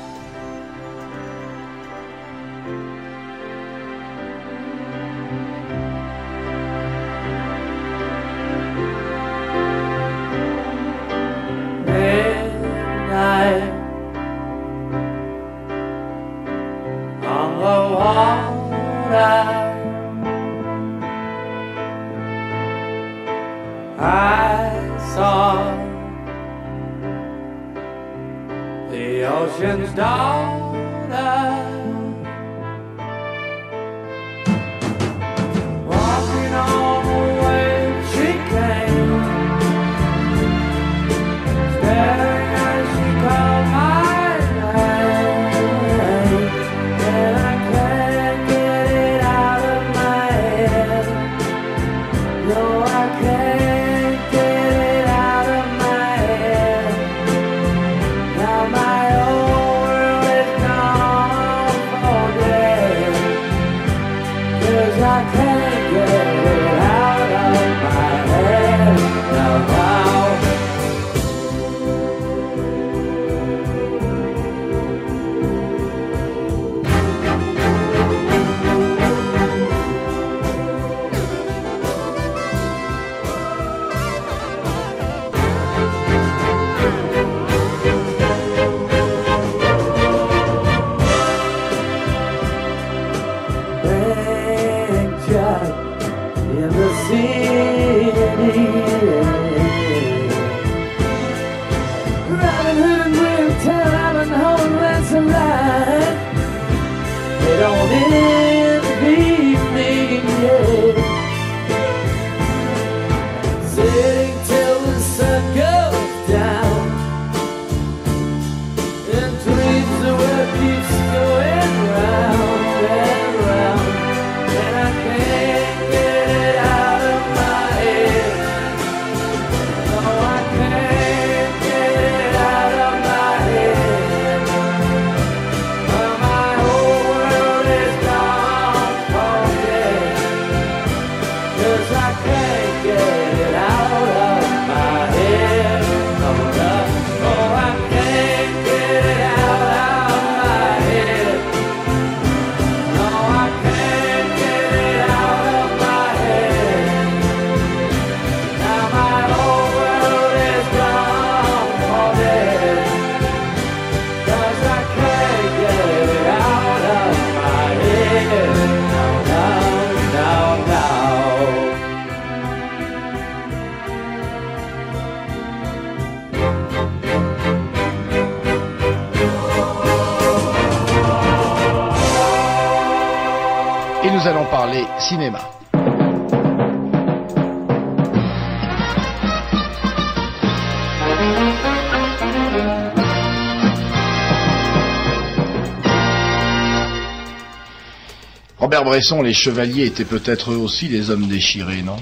Robert 198.58 198.86
Bresson, 198.86 199.21
les 199.21 199.34
chevaliers 199.34 199.86
étaient 199.86 200.04
peut-être 200.04 200.52
eux 200.52 200.58
aussi 200.58 200.88
des 200.88 201.12
hommes 201.12 201.28
déchirés, 201.28 201.84
non? 201.84 201.97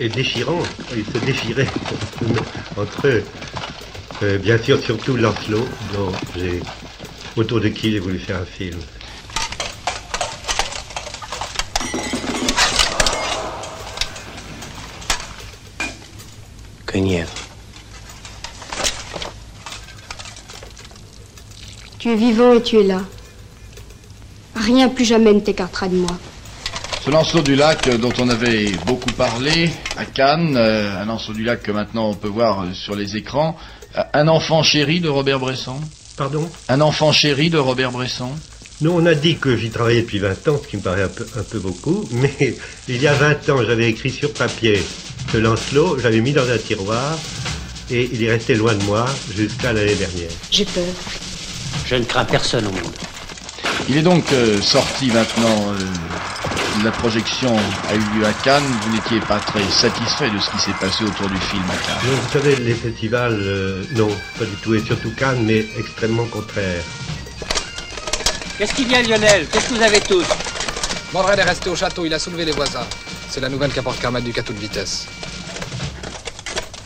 Et 0.00 0.08
déchirants, 0.08 0.62
ils 0.96 1.04
se 1.04 1.18
déchiraient 1.26 1.68
entre 2.78 3.08
eux. 3.08 3.24
Euh, 4.22 4.38
bien 4.38 4.56
sûr, 4.56 4.80
surtout 4.80 5.16
Lancelot, 5.16 5.68
dont 5.92 6.12
autour 7.36 7.60
de 7.60 7.68
qui 7.68 7.92
j'ai 7.92 7.98
voulu 7.98 8.18
faire 8.18 8.38
un 8.38 8.46
film. 8.46 8.78
Tu 21.98 22.10
es 22.10 22.16
vivant 22.16 22.54
et 22.54 22.62
tu 22.62 22.78
es 22.78 22.84
là. 22.84 23.00
Rien 24.54 24.88
plus 24.88 25.04
jamais 25.04 25.32
ne 25.32 25.40
t'écartera 25.40 25.88
de 25.88 25.96
moi. 25.96 26.10
Ce 27.04 27.10
Lancelot 27.10 27.42
du 27.42 27.54
lac 27.56 27.88
dont 27.98 28.12
on 28.18 28.28
avait 28.28 28.72
beaucoup 28.86 29.12
parlé 29.12 29.70
à 29.96 30.04
Cannes, 30.04 30.56
euh, 30.56 31.00
un 31.02 31.06
Lancelot 31.06 31.34
du 31.34 31.44
lac 31.44 31.62
que 31.62 31.72
maintenant 31.72 32.10
on 32.10 32.14
peut 32.14 32.28
voir 32.28 32.64
sur 32.74 32.94
les 32.94 33.16
écrans, 33.16 33.56
Euh, 33.96 34.02
un 34.12 34.28
enfant 34.28 34.62
chéri 34.62 35.00
de 35.00 35.08
Robert 35.08 35.38
Bresson. 35.38 35.80
Pardon? 36.16 36.48
Un 36.68 36.80
enfant 36.80 37.10
chéri 37.12 37.48
de 37.48 37.58
Robert 37.58 37.90
Bresson. 37.90 38.30
Nous, 38.80 38.90
on 38.90 39.06
a 39.06 39.14
dit 39.14 39.36
que 39.38 39.56
j'y 39.56 39.70
travaillais 39.70 40.02
depuis 40.02 40.18
20 40.18 40.46
ans, 40.48 40.60
ce 40.62 40.68
qui 40.68 40.76
me 40.76 40.82
paraît 40.82 41.02
un 41.02 41.08
peu, 41.08 41.26
un 41.36 41.42
peu 41.42 41.58
beaucoup, 41.58 42.06
mais 42.12 42.54
il 42.88 43.00
y 43.00 43.08
a 43.08 43.14
20 43.14 43.48
ans, 43.48 43.64
j'avais 43.66 43.88
écrit 43.88 44.10
sur 44.10 44.32
papier 44.32 44.80
ce 45.32 45.38
Lancelot, 45.38 45.98
j'avais 45.98 46.20
mis 46.20 46.32
dans 46.32 46.48
un 46.48 46.58
tiroir, 46.58 47.18
et 47.90 48.08
il 48.12 48.22
est 48.22 48.30
resté 48.30 48.54
loin 48.54 48.74
de 48.74 48.82
moi 48.84 49.06
jusqu'à 49.34 49.72
l'année 49.72 49.94
dernière. 49.94 50.30
J'ai 50.50 50.64
peur. 50.64 50.84
Je 51.86 51.94
ne 51.94 52.04
crains 52.04 52.24
personne 52.24 52.66
au 52.66 52.70
monde. 52.70 52.96
Il 53.88 53.96
est 53.96 54.02
donc 54.02 54.24
euh, 54.32 54.60
sorti 54.60 55.06
maintenant, 55.06 55.72
euh, 55.72 56.84
la 56.84 56.90
projection 56.90 57.56
a 57.90 57.94
eu 57.94 58.18
lieu 58.18 58.26
à 58.26 58.32
Cannes, 58.44 58.62
vous 58.82 58.94
n'étiez 58.94 59.20
pas 59.20 59.38
très 59.38 59.62
satisfait 59.70 60.30
de 60.30 60.38
ce 60.38 60.50
qui 60.50 60.58
s'est 60.58 60.76
passé 60.78 61.04
autour 61.04 61.28
du 61.28 61.38
film 61.38 61.64
à 61.70 61.86
Cannes. 61.86 62.10
Non, 62.10 62.16
vous 62.16 62.32
savez, 62.32 62.56
les 62.56 62.74
festivals, 62.74 63.40
euh, 63.40 63.82
non, 63.96 64.10
pas 64.38 64.44
du 64.44 64.56
tout, 64.56 64.74
et 64.74 64.82
surtout 64.84 65.10
Cannes, 65.16 65.42
mais 65.44 65.66
extrêmement 65.78 66.26
contraire. 66.26 66.82
Qu'est-ce 68.58 68.74
qu'il 68.74 68.90
y 68.90 68.94
a, 68.94 69.02
Lionel? 69.02 69.46
Qu'est-ce 69.50 69.68
que 69.68 69.74
vous 69.74 69.82
avez 69.82 70.00
tous? 70.00 70.26
Mordred 71.12 71.38
est 71.38 71.42
resté 71.42 71.70
au 71.70 71.76
château, 71.76 72.04
il 72.04 72.12
a 72.12 72.18
soulevé 72.18 72.44
les 72.44 72.52
voisins. 72.52 72.86
C'est 73.30 73.40
la 73.40 73.48
nouvelle 73.48 73.72
qu'apporte 73.72 74.00
Kermit 74.00 74.22
du 74.22 74.38
à 74.38 74.42
toute 74.42 74.58
vitesse. 74.58 75.06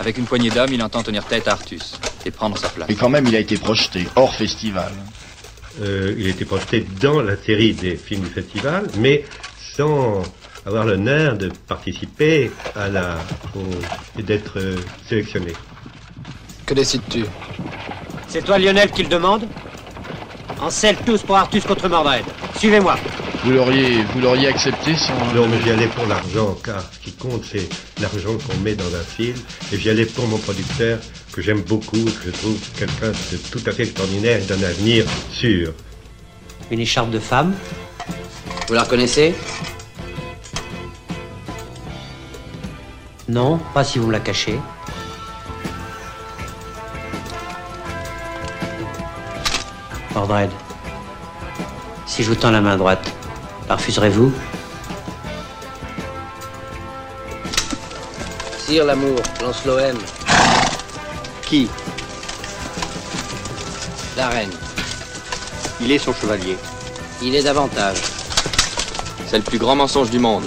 Avec 0.03 0.19
une 0.19 0.25
poignée 0.25 0.51
d'hommes, 0.51 0.73
il 0.73 0.83
entend 0.83 1.05
tenir 1.05 1.25
tête 1.25 1.47
à 1.47 1.53
Artus 1.53 1.93
et 2.27 2.33
prendre 2.33 2.59
sa 2.59 2.69
place. 2.69 2.91
Et 2.91 2.97
quand 2.97 3.09
même, 3.09 3.25
il 3.29 3.37
a 3.37 3.39
été 3.39 3.57
projeté 3.57 4.09
hors 4.17 4.35
festival. 4.35 4.91
Euh, 5.81 6.13
il 6.19 6.27
était 6.27 6.45
projeté 6.45 6.85
dans 7.01 7.21
la 7.23 7.37
série 7.37 7.73
des 7.73 7.95
films 7.95 8.23
du 8.23 8.31
festival, 8.31 8.89
mais 8.99 9.25
sans 9.77 10.25
avoir 10.67 10.85
l'honneur 10.87 11.37
de 11.39 11.53
participer 11.69 12.51
à 12.75 12.89
la 12.89 13.17
au- 13.55 14.19
et 14.19 14.25
d'être 14.25 14.59
euh, 14.59 14.75
sélectionné. 15.09 15.53
Que 16.67 16.75
décides-tu? 16.75 17.25
C'est 18.27 18.43
toi, 18.45 18.59
Lionel, 18.59 18.91
qui 18.91 19.05
le 19.05 19.09
demande? 19.09 19.47
En 20.63 20.71
selle 20.71 20.97
tous 21.05 21.23
pour 21.23 21.37
Artus 21.37 21.65
contre 21.65 21.89
Mordred. 21.89 22.25
Suivez-moi. 22.57 22.97
Vous 23.45 23.51
l'auriez, 23.51 24.05
vous 24.15 24.21
l'auriez 24.21 24.47
accepté 24.47 24.95
sans... 24.95 25.13
Non, 25.35 25.49
mais 25.49 25.61
j'y 25.61 25.71
allais 25.71 25.89
pour 25.89 26.07
l'argent, 26.07 26.57
car 26.65 26.81
ce 26.93 27.01
qui 27.01 27.11
compte, 27.11 27.45
c'est 27.45 27.69
l'argent 28.01 28.39
qu'on 28.39 28.57
met 28.61 28.77
dans 28.77 28.95
un 28.95 29.03
film. 29.03 29.35
Et 29.73 29.77
j'y 29.77 29.91
allais 29.91 30.07
pour 30.07 30.25
mon 30.29 30.39
producteur, 30.39 31.01
que 31.33 31.43
j'aime 31.43 31.63
beaucoup, 31.63 32.05
que 32.05 32.27
je 32.27 32.31
trouve 32.31 32.61
quelqu'un 32.79 33.11
de 33.11 33.37
tout 33.51 33.61
à 33.67 33.73
fait 33.73 33.83
extraordinaire 33.83 34.41
et 34.41 34.45
d'un 34.45 34.63
avenir 34.63 35.05
sûr. 35.33 35.73
Une 36.71 36.79
écharpe 36.79 37.11
de 37.11 37.19
femme 37.19 37.55
Vous 38.69 38.75
la 38.75 38.85
reconnaissez? 38.85 39.35
Non, 43.29 43.59
pas 43.75 43.83
si 43.83 43.99
vous 43.99 44.07
me 44.07 44.13
la 44.13 44.21
cachez. 44.21 44.61
Mordred, 50.15 50.51
si 52.07 52.23
je 52.23 52.29
vous 52.29 52.35
tends 52.35 52.51
la 52.51 52.61
main 52.61 52.77
droite, 52.77 53.11
la 53.69 53.77
refuserez-vous? 53.77 54.31
Sire 58.59 58.85
l'amour, 58.85 59.19
Lancelot 59.41 59.79
aime. 59.79 59.99
Qui? 61.43 61.69
La 64.17 64.29
reine. 64.29 64.51
Il 65.81 65.91
est 65.91 65.99
son 65.99 66.13
chevalier. 66.13 66.59
Il 67.23 67.35
est 67.35 67.45
davantage. 67.45 68.03
C'est 69.27 69.39
le 69.39 69.45
plus 69.45 69.59
grand 69.59 69.77
mensonge 69.77 70.11
du 70.11 70.19
monde. 70.19 70.45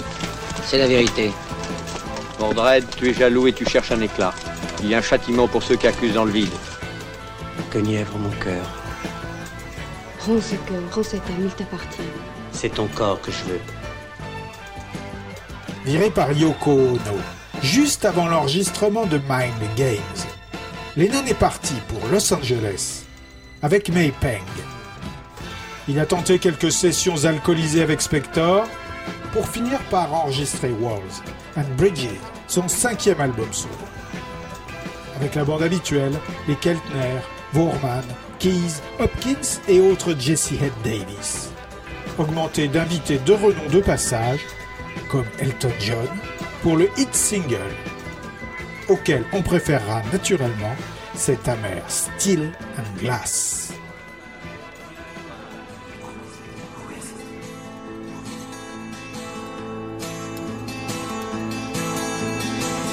C'est 0.64 0.78
la 0.78 0.86
vérité. 0.86 1.32
Mordred, 2.38 2.84
tu 2.96 3.10
es 3.10 3.14
jaloux 3.14 3.48
et 3.48 3.52
tu 3.52 3.68
cherches 3.68 3.90
un 3.90 4.00
éclat. 4.00 4.32
Il 4.80 4.88
y 4.88 4.94
a 4.94 4.98
un 4.98 5.02
châtiment 5.02 5.48
pour 5.48 5.62
ceux 5.64 5.76
qui 5.76 5.88
accusent 5.88 6.14
dans 6.14 6.24
le 6.24 6.30
vide. 6.30 6.52
Guenièvre, 7.72 8.16
mon 8.18 8.30
cœur, 8.30 8.64
Rends 10.26 10.40
ce 10.40 10.56
cœur, 10.56 10.82
rends 10.92 11.02
cette 11.04 11.20
âme, 11.30 11.44
il 11.44 11.50
t'appartient. 11.50 12.02
c'est 12.50 12.74
ton 12.74 12.88
corps 12.88 13.20
que 13.20 13.30
je 13.30 13.44
veux. 13.44 13.60
Viré 15.84 16.10
par 16.10 16.32
Yoko 16.32 16.72
Ono, 16.72 17.18
juste 17.62 18.04
avant 18.04 18.26
l'enregistrement 18.26 19.06
de 19.06 19.18
Mind 19.18 19.54
Games, 19.76 19.98
Lennon 20.96 21.24
est 21.26 21.34
parti 21.38 21.74
pour 21.86 22.08
Los 22.08 22.32
Angeles 22.32 23.04
avec 23.62 23.88
May 23.90 24.12
Peng. 24.20 24.42
Il 25.86 26.00
a 26.00 26.06
tenté 26.06 26.40
quelques 26.40 26.72
sessions 26.72 27.24
alcoolisées 27.24 27.82
avec 27.82 28.00
Spector 28.02 28.66
pour 29.32 29.48
finir 29.48 29.78
par 29.90 30.12
enregistrer 30.12 30.72
Walls 30.80 31.22
and 31.56 31.70
Bridges, 31.76 32.08
son 32.48 32.66
cinquième 32.66 33.20
album 33.20 33.52
solo. 33.52 33.74
Avec 35.20 35.36
la 35.36 35.44
bande 35.44 35.62
habituelle, 35.62 36.18
les 36.48 36.56
Keltner, 36.56 37.20
Vorman, 37.52 38.04
Keys, 38.38 38.82
Hopkins 38.98 39.60
et 39.68 39.80
autres 39.80 40.14
Jesse 40.18 40.52
Head 40.52 40.72
Davis. 40.84 41.50
Augmenté 42.18 42.68
d'invités 42.68 43.18
de 43.18 43.32
renom 43.32 43.68
de 43.70 43.80
passage, 43.80 44.40
comme 45.10 45.26
Elton 45.38 45.72
John, 45.80 46.08
pour 46.62 46.76
le 46.76 46.88
hit 46.98 47.14
single, 47.14 47.74
auquel 48.88 49.24
on 49.32 49.42
préférera 49.42 50.02
naturellement 50.12 50.76
cet 51.14 51.48
amer 51.48 51.82
Steel 51.88 52.52
and 52.78 53.00
Glass. 53.00 53.72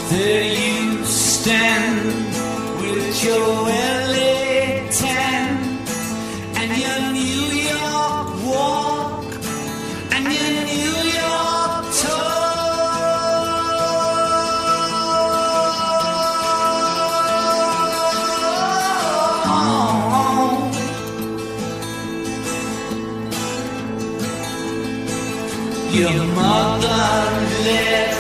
There 0.10 0.44
you 0.44 1.04
stand 1.06 2.06
with 2.80 3.24
your 3.24 3.64
Your 26.54 26.78
mother 26.78 28.13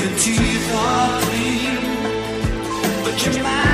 your 0.00 0.18
teeth 0.18 0.72
are 0.74 1.20
clean, 1.22 1.76
but 3.04 3.26
your 3.26 3.42
mind 3.42 3.69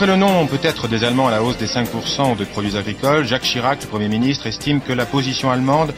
Après 0.00 0.12
le 0.12 0.18
nom 0.18 0.46
peut-être 0.46 0.88
des 0.88 1.04
Allemands 1.04 1.28
à 1.28 1.30
la 1.30 1.42
hausse 1.42 1.58
des 1.58 1.66
5% 1.66 2.34
de 2.34 2.44
produits 2.46 2.78
agricoles, 2.78 3.26
Jacques 3.26 3.42
Chirac, 3.42 3.82
le 3.82 3.86
Premier 3.86 4.08
ministre, 4.08 4.46
estime 4.46 4.80
que 4.80 4.94
la 4.94 5.04
position 5.04 5.50
allemande 5.50 5.92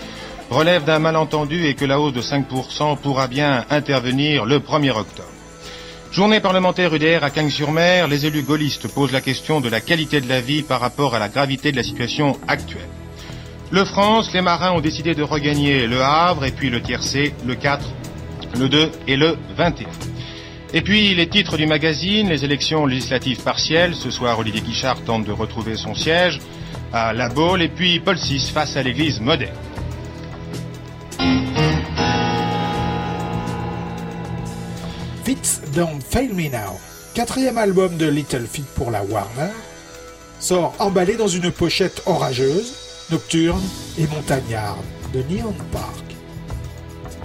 relève 0.51 0.83
d'un 0.83 0.99
malentendu 0.99 1.67
et 1.67 1.75
que 1.75 1.85
la 1.85 2.01
hausse 2.01 2.13
de 2.13 2.21
5% 2.21 2.97
pourra 2.97 3.29
bien 3.29 3.65
intervenir 3.71 4.45
le 4.45 4.59
1er 4.59 4.91
octobre. 4.91 5.29
Journée 6.11 6.41
parlementaire 6.41 6.93
UDR 6.93 7.23
à 7.23 7.31
Cagnes-sur-Mer, 7.31 8.09
les 8.09 8.27
élus 8.27 8.43
gaullistes 8.43 8.89
posent 8.89 9.13
la 9.13 9.21
question 9.21 9.61
de 9.61 9.69
la 9.69 9.81
qualité 9.81 10.21
de 10.21 10.29
la 10.29 10.41
vie 10.41 10.63
par 10.63 10.81
rapport 10.81 11.15
à 11.15 11.21
la 11.21 11.29
gravité 11.29 11.71
de 11.71 11.77
la 11.77 11.85
situation 11.85 12.37
actuelle. 12.49 12.89
Le 13.71 13.85
France, 13.85 14.33
les 14.35 14.43
marins 14.43 14.73
ont 14.73 14.81
décidé 14.81 15.15
de 15.15 15.23
regagner 15.23 15.87
le 15.87 16.03
Havre 16.03 16.45
et 16.45 16.51
puis 16.51 16.71
le 16.71 16.83
tiercé 16.83 17.35
le 17.47 17.55
4, 17.55 17.89
le 18.59 18.69
2 18.69 18.91
et 19.07 19.15
le 19.15 19.37
21. 19.57 19.87
Et 20.75 20.81
puis 20.81 21.15
les 21.15 21.29
titres 21.29 21.59
du 21.59 21.67
magazine, 21.67 22.31
les 22.31 22.45
élections 22.45 22.87
législatives 22.87 23.43
partielles. 23.43 23.95
Ce 23.95 24.11
soir, 24.11 24.39
Olivier 24.39 24.63
Guichard 24.63 25.03
tente 25.05 25.27
de 25.27 25.33
retrouver 25.33 25.77
son 25.77 25.95
siège 25.95 26.41
à 26.93 27.13
La 27.13 27.29
Baule. 27.29 27.61
Et 27.63 27.69
puis 27.69 28.01
Paul 28.01 28.17
VI 28.17 28.41
face 28.53 28.77
à 28.77 28.83
l'église 28.83 29.21
moderne. 29.21 29.53
Fits 35.25 35.61
Don't 35.75 36.01
Fail 36.01 36.33
Me 36.33 36.51
Now, 36.51 36.81
quatrième 37.15 37.59
album 37.59 37.97
de 37.97 38.09
Little 38.09 38.47
Feat 38.47 38.67
pour 38.75 38.91
la 38.91 39.05
Warner, 39.05 39.53
sort 40.41 40.75
emballé 40.79 41.17
dans 41.17 41.29
une 41.29 41.53
pochette 41.53 42.03
orageuse, 42.07 42.75
nocturne 43.11 43.63
et 43.99 44.07
montagnarde 44.09 44.85
de 45.13 45.23
Neon 45.31 45.55
Park. 45.71 46.12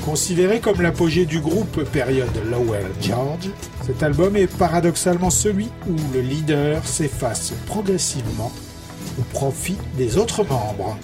Considéré 0.07 0.61
comme 0.61 0.81
l'apogée 0.81 1.25
du 1.25 1.41
groupe 1.41 1.83
période 1.83 2.31
Lowell 2.49 2.85
George, 3.01 3.49
cet 3.85 4.01
album 4.03 4.37
est 4.37 4.47
paradoxalement 4.47 5.29
celui 5.29 5.67
où 5.85 5.95
le 6.13 6.21
leader 6.21 6.87
s'efface 6.87 7.51
progressivement 7.65 8.53
au 9.19 9.23
profit 9.33 9.75
des 9.97 10.17
autres 10.17 10.45
membres. 10.45 10.97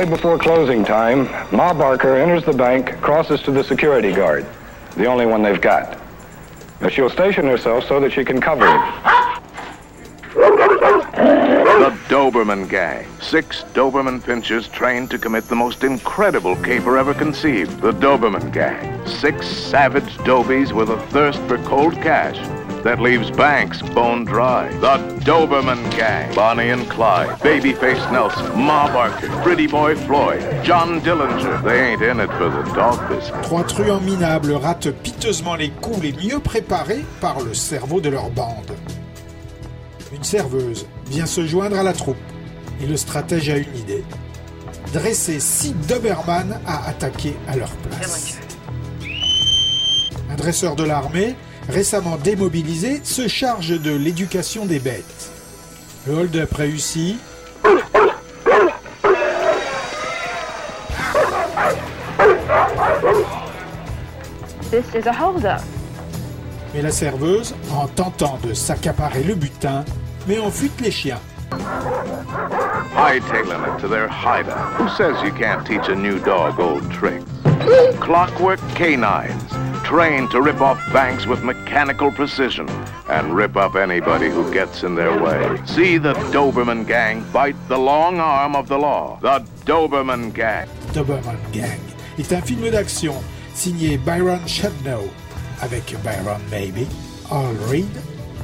Shortly 0.00 0.16
before 0.16 0.38
closing 0.38 0.82
time, 0.82 1.24
Ma 1.54 1.74
Barker 1.74 2.16
enters 2.16 2.42
the 2.42 2.54
bank, 2.54 2.98
crosses 3.02 3.42
to 3.42 3.50
the 3.50 3.62
security 3.62 4.14
guard, 4.14 4.46
the 4.96 5.04
only 5.04 5.26
one 5.26 5.42
they've 5.42 5.60
got. 5.60 6.00
Now, 6.80 6.88
she'll 6.88 7.10
station 7.10 7.44
herself 7.44 7.86
so 7.86 8.00
that 8.00 8.10
she 8.10 8.24
can 8.24 8.40
cover 8.40 8.66
him. 8.66 8.80
The 10.32 11.98
Doberman 12.08 12.66
Gang. 12.66 13.06
Six 13.20 13.64
Doberman 13.74 14.24
pinchers 14.24 14.68
trained 14.68 15.10
to 15.10 15.18
commit 15.18 15.48
the 15.48 15.56
most 15.56 15.84
incredible 15.84 16.56
caper 16.56 16.96
ever 16.96 17.12
conceived. 17.12 17.82
The 17.82 17.92
Doberman 17.92 18.54
Gang. 18.54 19.06
Six 19.06 19.46
savage 19.46 20.16
dobies 20.24 20.72
with 20.72 20.88
a 20.88 20.98
thirst 21.08 21.40
for 21.40 21.58
cold 21.64 21.92
cash 21.96 22.38
that 22.82 23.00
leaves 23.00 23.30
banks 23.30 23.82
bone 23.82 24.24
dry. 24.24 24.68
The 24.80 24.98
Doberman 25.24 25.82
Gang. 25.96 26.34
Bonnie 26.34 26.70
and 26.70 26.88
Clyde, 26.88 27.38
Babyface 27.40 28.10
Nelson, 28.12 28.46
Ma 28.56 28.88
Barker, 28.92 29.28
Pretty 29.42 29.66
Boy 29.66 29.94
Floyd, 29.94 30.42
John 30.64 31.00
Dillinger. 31.00 31.62
They 31.62 31.92
ain't 31.92 32.02
in 32.02 32.20
it 32.20 32.30
for 32.38 32.48
the 32.48 32.62
dog 32.74 32.98
business. 33.08 33.46
Trois 33.46 33.64
truands 33.64 34.00
minables 34.00 34.52
ratent 34.52 34.92
piteusement 35.02 35.56
les 35.56 35.70
coups 35.70 36.02
les 36.02 36.12
mieux 36.12 36.40
préparés 36.40 37.04
par 37.20 37.40
le 37.40 37.54
cerveau 37.54 38.00
de 38.00 38.08
leur 38.08 38.30
bande. 38.30 38.76
Une 40.12 40.24
serveuse 40.24 40.86
vient 41.06 41.26
se 41.26 41.46
joindre 41.46 41.78
à 41.78 41.82
la 41.82 41.92
troupe 41.92 42.16
et 42.82 42.86
le 42.86 42.96
stratège 42.96 43.50
a 43.50 43.58
une 43.58 43.76
idée. 43.76 44.04
Dresser 44.92 45.38
six 45.38 45.74
Doberman 45.88 46.58
à 46.66 46.88
attaquer 46.88 47.36
à 47.46 47.56
leur 47.56 47.70
place. 47.76 48.38
Un 50.30 50.34
dresseur 50.34 50.74
de 50.74 50.84
l'armée, 50.84 51.36
récemment 51.70 52.16
démobilisé, 52.16 53.00
se 53.04 53.28
charge 53.28 53.80
de 53.80 53.92
l'éducation 53.92 54.66
des 54.66 54.78
bêtes. 54.78 55.30
Le 56.06 56.14
hold-up 56.14 56.52
réussi. 56.54 57.16
This 64.70 64.84
is 64.94 65.08
a 65.08 65.12
holdup. 65.12 65.62
Mais 66.74 66.82
la 66.82 66.90
serveuse, 66.92 67.54
en 67.72 67.88
tentant 67.88 68.38
de 68.44 68.54
s'accaparer 68.54 69.24
le 69.24 69.34
butin, 69.34 69.84
met 70.28 70.38
en 70.38 70.50
fuite 70.50 70.80
les 70.80 70.92
chiens. 70.92 71.18
Hightailing 72.94 73.62
it 73.66 73.80
to 73.80 73.88
their 73.88 74.08
hideout. 74.08 74.78
Who 74.78 74.88
says 74.90 75.16
you 75.24 75.32
can't 75.32 75.66
teach 75.66 75.88
a 75.88 75.96
new 75.96 76.20
dog 76.20 76.60
old 76.60 76.88
tricks? 76.92 77.24
Clockwork 78.00 78.60
canines, 78.74 79.34
trained 79.90 80.30
to 80.30 80.40
rip 80.40 80.60
off 80.60 80.78
banks 80.92 81.26
with 81.26 81.42
mechanical 81.42 82.12
precision 82.12 82.64
and 83.08 83.34
rip 83.34 83.56
up 83.56 83.74
anybody 83.74 84.30
who 84.30 84.48
gets 84.52 84.84
in 84.84 84.94
their 84.94 85.20
way. 85.20 85.60
See 85.64 85.98
the 85.98 86.12
Doberman 86.30 86.86
Gang 86.86 87.24
bite 87.32 87.56
the 87.66 87.76
long 87.76 88.20
arm 88.20 88.54
of 88.54 88.68
the 88.68 88.78
law. 88.78 89.18
The 89.20 89.44
Doberman 89.64 90.32
Gang. 90.32 90.68
Doberman 90.92 91.40
Gang 91.50 91.80
est 92.20 92.32
un 92.32 92.40
film 92.40 92.70
d'action 92.70 93.14
signé 93.52 93.98
Byron 93.98 94.38
Shatnow 94.46 95.10
avec 95.60 95.96
Byron 96.04 96.40
Maybe, 96.52 96.86
Al 97.28 97.56
Reed, 97.68 97.90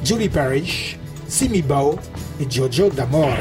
Julie 0.03 0.27
Parrish, 0.27 0.99
Simi 1.29 1.61
Bow 1.61 1.97
et 2.41 2.51
Jojo 2.51 2.89
D'Amore. 2.89 3.37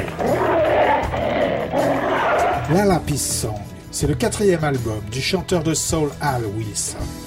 La 2.71 2.85
Lapis 2.85 3.19
Song, 3.19 3.59
c'est 3.91 4.07
le 4.07 4.15
quatrième 4.15 4.63
album 4.63 5.01
du 5.11 5.21
chanteur 5.21 5.65
de 5.65 5.75
soul 5.75 6.11
Al 6.21 6.45
Wilson. 6.57 7.26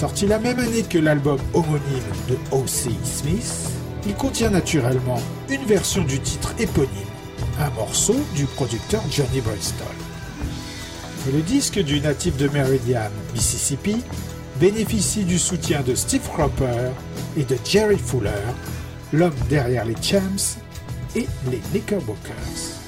Sorti 0.00 0.26
la 0.26 0.38
même 0.38 0.58
année 0.58 0.82
que 0.82 0.96
l'album 0.96 1.38
homonyme 1.52 2.10
de 2.26 2.38
O.C. 2.52 2.88
Smith, 3.04 3.68
il 4.06 4.14
contient 4.14 4.48
naturellement 4.48 5.20
une 5.50 5.62
version 5.66 6.02
du 6.04 6.18
titre 6.18 6.54
éponyme, 6.58 6.88
un 7.58 7.68
morceau 7.72 8.16
du 8.34 8.46
producteur 8.46 9.02
Johnny 9.10 9.42
Bristol. 9.42 9.86
Le 11.30 11.42
disque 11.42 11.80
du 11.80 12.00
natif 12.00 12.34
de 12.38 12.48
Meridian, 12.48 13.10
Mississippi, 13.34 14.02
bénéficie 14.58 15.24
du 15.24 15.38
soutien 15.38 15.82
de 15.82 15.94
Steve 15.94 16.26
Cropper 16.32 16.92
et 17.36 17.44
de 17.44 17.58
Jerry 17.62 17.98
Fuller, 17.98 18.30
l'homme 19.12 19.34
derrière 19.50 19.84
les 19.84 19.96
Champs 20.00 20.56
et 21.14 21.26
les 21.50 21.60
Knickerbockers. 21.74 22.79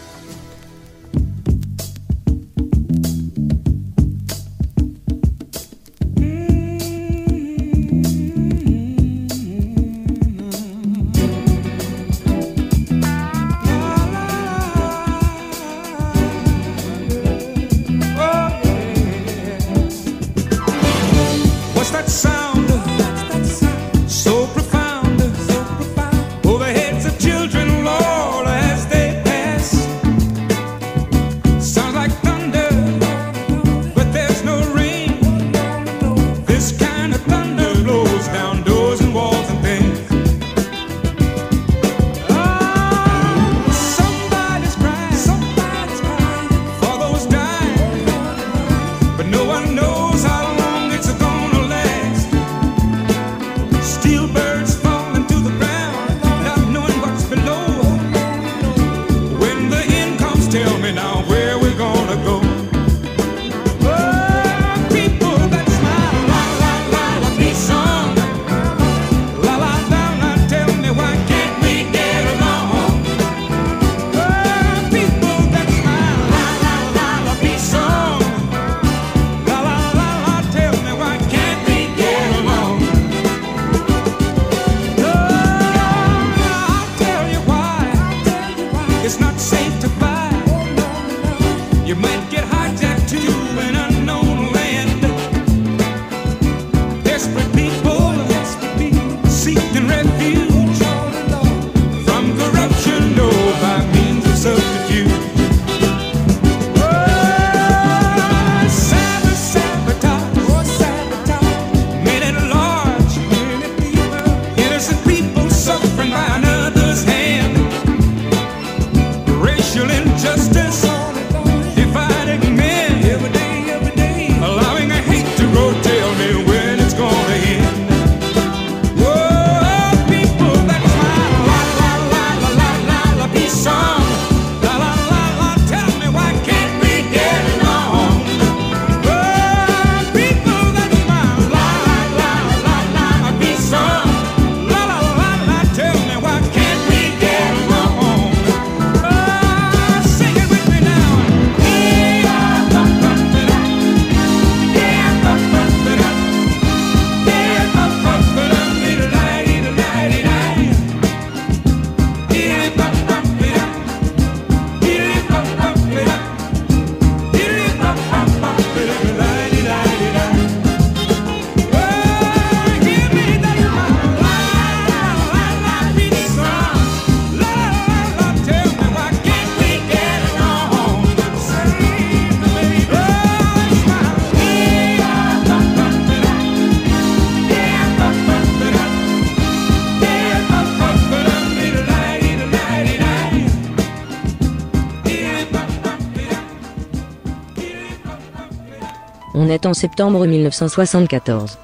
Antoinette 199.34 199.64
en 199.64 199.72
septembre 199.72 200.26
1974. 200.26 201.58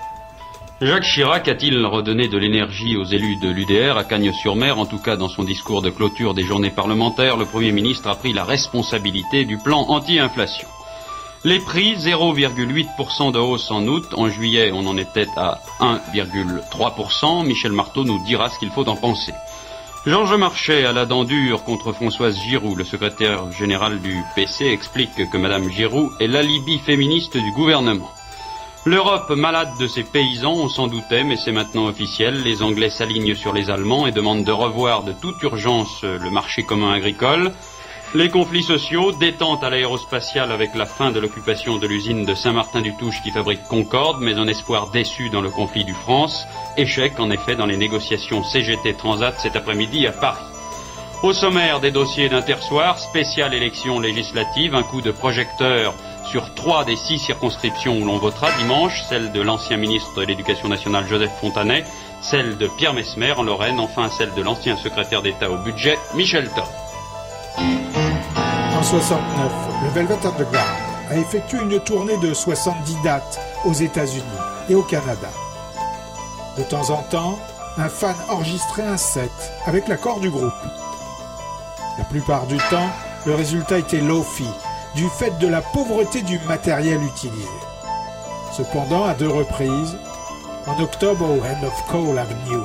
Jacques 0.80 1.02
Chirac 1.02 1.48
a-t-il 1.48 1.84
redonné 1.84 2.26
de 2.26 2.38
l'énergie 2.38 2.96
aux 2.96 3.04
élus 3.04 3.36
de 3.36 3.50
l'UDR 3.50 3.98
à 3.98 4.04
Cagnes-sur-Mer? 4.04 4.78
En 4.78 4.86
tout 4.86 4.96
cas, 4.96 5.16
dans 5.16 5.28
son 5.28 5.44
discours 5.44 5.82
de 5.82 5.90
clôture 5.90 6.32
des 6.32 6.44
journées 6.44 6.70
parlementaires, 6.70 7.36
le 7.36 7.44
Premier 7.44 7.72
ministre 7.72 8.08
a 8.08 8.14
pris 8.14 8.32
la 8.32 8.44
responsabilité 8.44 9.44
du 9.44 9.58
plan 9.58 9.84
anti-inflation. 9.88 10.66
Les 11.44 11.58
prix, 11.58 11.94
0,8% 11.96 13.32
de 13.32 13.38
hausse 13.38 13.70
en 13.70 13.86
août. 13.86 14.06
En 14.16 14.30
juillet, 14.30 14.70
on 14.72 14.86
en 14.86 14.96
était 14.96 15.28
à 15.36 15.60
1,3%. 15.80 17.46
Michel 17.46 17.72
Marteau 17.72 18.04
nous 18.04 18.24
dira 18.24 18.48
ce 18.48 18.58
qu'il 18.58 18.70
faut 18.70 18.88
en 18.88 18.96
penser. 18.96 19.34
Georges 20.09 20.38
Marchais 20.38 20.86
à 20.86 20.92
la 20.94 21.04
dent 21.04 21.24
dure 21.24 21.64
contre 21.64 21.92
Françoise 21.92 22.34
Giroud. 22.38 22.78
Le 22.78 22.84
secrétaire 22.84 23.52
général 23.52 24.00
du 24.00 24.22
PC 24.34 24.64
explique 24.64 25.11
que 25.30 25.36
Madame 25.36 25.68
Giroud 25.68 26.11
est 26.18 26.26
l'alibi 26.26 26.78
féministe 26.78 27.36
du 27.36 27.52
gouvernement. 27.52 28.11
L'Europe 28.86 29.28
malade 29.28 29.68
de 29.78 29.86
ses 29.86 30.04
paysans, 30.04 30.54
on 30.54 30.70
s'en 30.70 30.86
doutait, 30.86 31.24
mais 31.24 31.36
c'est 31.36 31.52
maintenant 31.52 31.88
officiel. 31.88 32.42
Les 32.42 32.62
Anglais 32.62 32.88
s'alignent 32.88 33.34
sur 33.34 33.52
les 33.52 33.68
Allemands 33.68 34.06
et 34.06 34.12
demandent 34.12 34.44
de 34.44 34.50
revoir 34.50 35.02
de 35.02 35.12
toute 35.12 35.42
urgence 35.42 36.02
le 36.02 36.30
marché 36.30 36.62
commun 36.62 36.92
agricole. 36.92 37.52
Les 38.14 38.30
conflits 38.30 38.62
sociaux, 38.62 39.12
détente 39.12 39.62
à 39.62 39.68
l'aérospatiale 39.68 40.50
avec 40.50 40.74
la 40.74 40.86
fin 40.86 41.11
de 41.11 41.20
l'occupation 41.20 41.76
de 41.76 41.86
l'usine 41.86 42.24
de 42.24 42.34
Saint-Martin-du-Touche 42.34 43.22
qui 43.22 43.30
fabrique 43.30 43.62
Concorde, 43.64 44.22
mais 44.22 44.38
un 44.38 44.48
espoir 44.48 44.88
déçu 44.88 45.28
dans 45.28 45.42
le 45.42 45.50
conflit 45.50 45.84
du 45.84 45.92
France. 45.92 46.46
Échec 46.78 47.20
en 47.20 47.30
effet 47.30 47.54
dans 47.54 47.66
les 47.66 47.76
négociations 47.76 48.42
CGT 48.42 48.94
Transat 48.94 49.38
cet 49.38 49.56
après-midi 49.56 50.06
à 50.06 50.12
Paris. 50.12 50.40
Au 51.22 51.34
sommaire 51.34 51.80
des 51.80 51.90
dossiers 51.90 52.30
d'Intersoir, 52.30 52.98
spéciale 52.98 53.52
élection 53.52 54.00
législative, 54.00 54.74
un 54.74 54.84
coup 54.84 55.02
de 55.02 55.11
projecteur 55.11 55.94
sur 56.30 56.54
trois 56.54 56.84
des 56.84 56.96
six 56.96 57.18
circonscriptions 57.18 57.98
où 57.98 58.06
l'on 58.06 58.16
votera 58.16 58.50
dimanche, 58.52 59.02
celle 59.11 59.32
de 59.32 59.42
l'ancien 59.42 59.76
ministre 59.76 60.18
de 60.18 60.24
l'Éducation 60.24 60.68
nationale 60.68 61.06
Joseph 61.06 61.32
Fontanet, 61.42 61.84
celle 62.22 62.56
de 62.56 62.68
Pierre 62.78 62.94
Mesmer 62.94 63.32
en 63.32 63.42
Lorraine, 63.42 63.78
enfin 63.78 64.09
celle 64.09 64.32
de 64.32 64.40
l'ancien 64.40 64.76
secrétaire 64.78 65.20
d'État 65.20 65.50
au 65.50 65.59
budget 65.59 65.98
Michel 66.14 66.48
Thor. 66.54 66.70
En 68.79 68.83
69, 68.85 69.53
le 69.83 69.89
Velvet 69.89 70.24
Underground 70.24 70.79
a 71.11 71.16
effectué 71.16 71.59
une 71.61 71.81
tournée 71.81 72.16
de 72.18 72.33
70 72.33 72.97
dates 73.03 73.41
aux 73.64 73.72
États-Unis 73.72 74.22
et 74.68 74.76
au 74.76 74.83
Canada. 74.83 75.26
De 76.57 76.62
temps 76.62 76.91
en 76.91 77.03
temps, 77.03 77.41
un 77.76 77.89
fan 77.89 78.14
enregistrait 78.31 78.87
un 78.87 78.97
set 78.97 79.33
avec 79.66 79.89
l'accord 79.89 80.20
du 80.20 80.31
groupe. 80.31 80.53
La 81.99 82.05
plupart 82.05 82.47
du 82.47 82.57
temps, 82.70 82.89
le 83.26 83.35
résultat 83.35 83.79
était 83.79 84.01
low-fi, 84.01 84.47
du 84.95 85.09
fait 85.09 85.37
de 85.41 85.49
la 85.49 85.61
pauvreté 85.61 86.22
du 86.22 86.39
matériel 86.47 87.03
utilisé. 87.03 87.49
Cependant, 88.57 89.07
à 89.07 89.14
deux 89.14 89.29
reprises, 89.29 89.99
en 90.68 90.81
octobre 90.81 91.24
au 91.29 91.43
End 91.43 91.66
of 91.66 91.85
Cole 91.89 92.16
Avenue, 92.16 92.64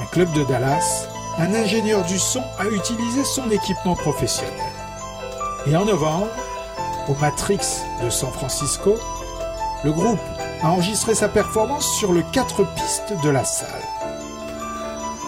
un 0.00 0.06
club 0.06 0.32
de 0.32 0.42
Dallas, 0.44 1.06
un 1.36 1.52
ingénieur 1.52 2.02
du 2.04 2.18
son 2.18 2.42
a 2.58 2.66
utilisé 2.68 3.24
son 3.24 3.50
équipement 3.50 3.94
professionnel. 3.94 4.69
Et 5.66 5.76
en 5.76 5.84
novembre, 5.84 6.28
au 7.08 7.14
Matrix 7.20 7.60
de 8.02 8.08
San 8.08 8.30
Francisco, 8.30 8.96
le 9.84 9.92
groupe 9.92 10.18
a 10.62 10.70
enregistré 10.70 11.14
sa 11.14 11.28
performance 11.28 11.86
sur 11.98 12.12
le 12.12 12.22
4 12.32 12.64
pistes 12.74 13.12
de 13.22 13.30
la 13.30 13.44
salle. 13.44 13.68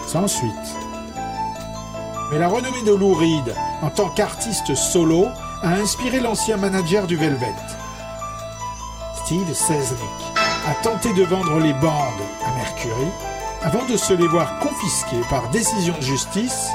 Sans 0.07 0.27
suite. 0.27 0.51
Mais 2.31 2.39
la 2.39 2.47
renommée 2.47 2.81
de 2.83 2.93
Lou 2.93 3.13
Reed 3.13 3.53
en 3.81 3.89
tant 3.89 4.09
qu'artiste 4.09 4.73
solo 4.75 5.27
a 5.61 5.69
inspiré 5.69 6.19
l'ancien 6.19 6.57
manager 6.57 7.05
du 7.05 7.15
Velvet. 7.15 7.55
Steve 9.23 9.53
Sesnick 9.53 9.99
a 10.67 10.73
tenté 10.83 11.13
de 11.13 11.23
vendre 11.23 11.59
les 11.59 11.73
bandes 11.73 12.23
à 12.45 12.55
Mercury 12.57 13.07
avant 13.61 13.85
de 13.85 13.97
se 13.97 14.13
les 14.13 14.27
voir 14.27 14.59
confisquées 14.59 15.21
par 15.29 15.49
décision 15.49 15.95
de 15.95 16.03
justice 16.03 16.69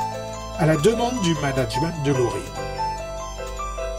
à 0.59 0.67
la 0.67 0.77
demande 0.77 1.21
du 1.23 1.35
management 1.37 1.95
de 2.05 2.13
Lou 2.13 2.29
Reed. 2.29 2.58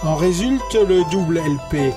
En 0.03 0.15
résulte 0.15 0.75
le 0.75 1.03
double 1.11 1.39
LP 1.39 1.93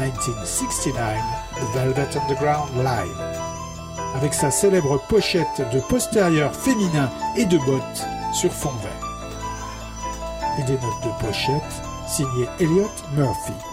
1969 0.00 1.16
The 1.54 1.74
Velvet 1.74 2.08
Underground 2.18 2.68
Live, 2.76 3.16
avec 4.16 4.34
sa 4.34 4.50
célèbre 4.50 5.00
pochette 5.08 5.62
de 5.72 5.78
postérieurs 5.78 6.54
féminins 6.54 7.10
et 7.36 7.44
de 7.44 7.58
bottes 7.58 8.06
sur 8.32 8.52
fond 8.52 8.72
vert. 8.82 9.08
Et 10.58 10.64
des 10.64 10.72
notes 10.72 11.04
de 11.04 11.26
pochette 11.26 11.62
signées 12.08 12.48
Elliot 12.58 12.90
Murphy. 13.14 13.67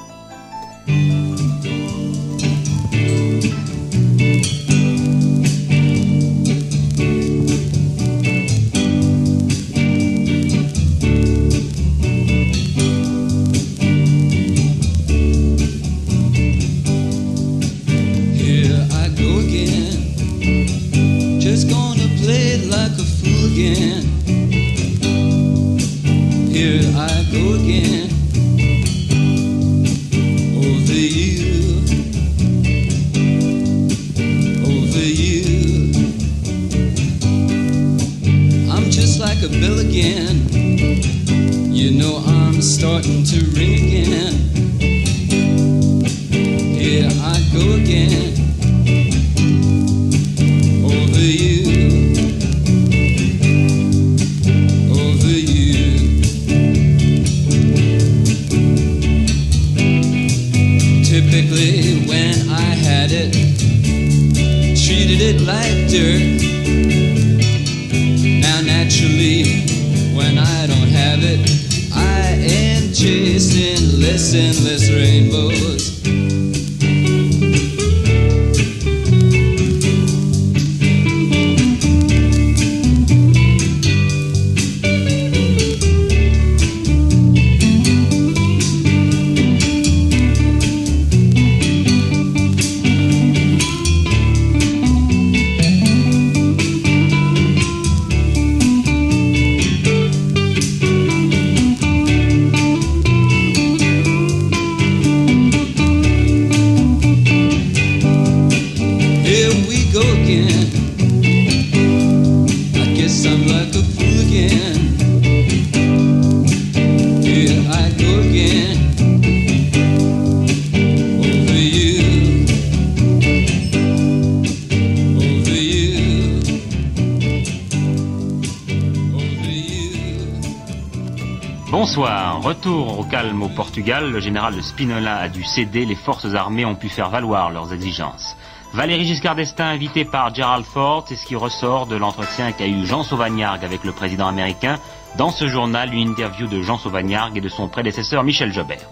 Le 133.77 134.21
général 134.21 134.55
de 134.55 134.61
Spinola 134.61 135.17
a 135.17 135.27
dû 135.27 135.43
céder. 135.43 135.85
Les 135.85 135.95
forces 135.95 136.33
armées 136.33 136.63
ont 136.63 136.75
pu 136.75 136.87
faire 136.87 137.09
valoir 137.09 137.51
leurs 137.51 137.73
exigences. 137.73 138.37
Valéry 138.73 139.05
Giscard 139.05 139.35
d'Estaing 139.35 139.65
invité 139.65 140.05
par 140.05 140.33
Gerald 140.33 140.65
Ford, 140.65 141.03
c'est 141.07 141.17
ce 141.17 141.25
qui 141.25 141.35
ressort 141.35 141.85
de 141.85 141.97
l'entretien 141.97 142.53
qu'a 142.53 142.67
eu 142.67 142.85
Jean 142.85 143.03
Sauvagnargues 143.03 143.65
avec 143.65 143.83
le 143.83 143.91
président 143.91 144.27
américain. 144.27 144.77
Dans 145.17 145.29
ce 145.29 145.49
journal, 145.49 145.93
une 145.93 146.09
interview 146.09 146.47
de 146.47 146.61
Jean 146.61 146.77
Sauvagnargues 146.77 147.37
et 147.37 147.41
de 147.41 147.49
son 147.49 147.67
prédécesseur 147.67 148.23
Michel 148.23 148.53
Jobert. 148.53 148.87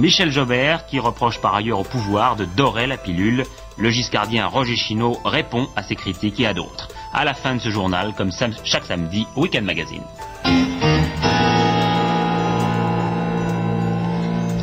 Michel 0.00 0.32
Jobert, 0.32 0.86
qui 0.86 0.98
reproche 0.98 1.40
par 1.40 1.54
ailleurs 1.54 1.78
au 1.78 1.84
pouvoir 1.84 2.34
de 2.34 2.44
dorer 2.44 2.88
la 2.88 2.96
pilule. 2.96 3.44
Le 3.78 3.90
giscardien 3.90 4.48
Roger 4.48 4.74
Chinaud 4.74 5.16
répond 5.24 5.68
à 5.76 5.84
ces 5.84 5.94
critiques 5.94 6.40
et 6.40 6.46
à 6.48 6.54
d'autres. 6.54 6.88
À 7.12 7.24
la 7.24 7.34
fin 7.34 7.54
de 7.54 7.60
ce 7.60 7.70
journal, 7.70 8.14
comme 8.16 8.32
chaque 8.64 8.84
samedi, 8.84 9.28
Weekend 9.36 9.64
Magazine. 9.64 10.02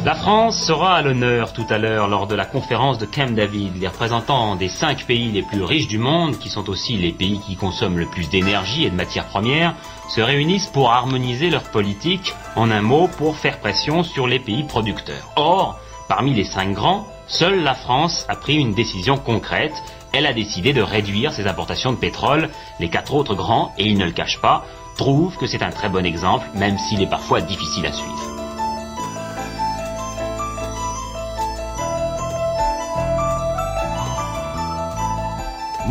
La 0.03 0.15
France 0.15 0.59
sera 0.59 0.95
à 0.95 1.01
l'honneur 1.03 1.53
tout 1.53 1.65
à 1.69 1.77
l'heure 1.77 2.07
lors 2.07 2.25
de 2.25 2.33
la 2.33 2.45
conférence 2.45 2.97
de 2.97 3.05
Camp 3.05 3.35
David. 3.35 3.79
Les 3.79 3.87
représentants 3.87 4.55
des 4.55 4.67
cinq 4.67 5.05
pays 5.05 5.31
les 5.31 5.43
plus 5.43 5.61
riches 5.61 5.87
du 5.87 5.99
monde, 5.99 6.39
qui 6.39 6.49
sont 6.49 6.69
aussi 6.69 6.97
les 6.97 7.11
pays 7.11 7.39
qui 7.45 7.55
consomment 7.55 7.99
le 7.99 8.07
plus 8.07 8.27
d'énergie 8.27 8.83
et 8.83 8.89
de 8.89 8.95
matières 8.95 9.27
premières, 9.27 9.75
se 10.09 10.19
réunissent 10.19 10.71
pour 10.73 10.91
harmoniser 10.91 11.51
leur 11.51 11.61
politique, 11.65 12.33
en 12.55 12.71
un 12.71 12.81
mot, 12.81 13.09
pour 13.19 13.37
faire 13.37 13.59
pression 13.59 14.01
sur 14.01 14.25
les 14.25 14.39
pays 14.39 14.63
producteurs. 14.63 15.29
Or, 15.35 15.77
parmi 16.07 16.33
les 16.33 16.45
cinq 16.45 16.73
grands, 16.73 17.05
seule 17.27 17.61
la 17.61 17.75
France 17.75 18.25
a 18.27 18.35
pris 18.35 18.55
une 18.55 18.73
décision 18.73 19.17
concrète. 19.17 19.83
Elle 20.13 20.25
a 20.25 20.33
décidé 20.33 20.73
de 20.73 20.81
réduire 20.81 21.31
ses 21.31 21.45
importations 21.45 21.91
de 21.91 21.97
pétrole. 21.97 22.49
Les 22.79 22.89
quatre 22.89 23.13
autres 23.13 23.35
grands, 23.35 23.71
et 23.77 23.85
ils 23.85 23.99
ne 23.99 24.05
le 24.05 24.11
cachent 24.11 24.41
pas, 24.41 24.65
trouvent 24.97 25.37
que 25.37 25.45
c'est 25.45 25.61
un 25.61 25.69
très 25.69 25.89
bon 25.89 26.07
exemple, 26.07 26.47
même 26.55 26.79
s'il 26.79 27.03
est 27.03 27.09
parfois 27.09 27.39
difficile 27.39 27.85
à 27.85 27.93
suivre. 27.93 28.30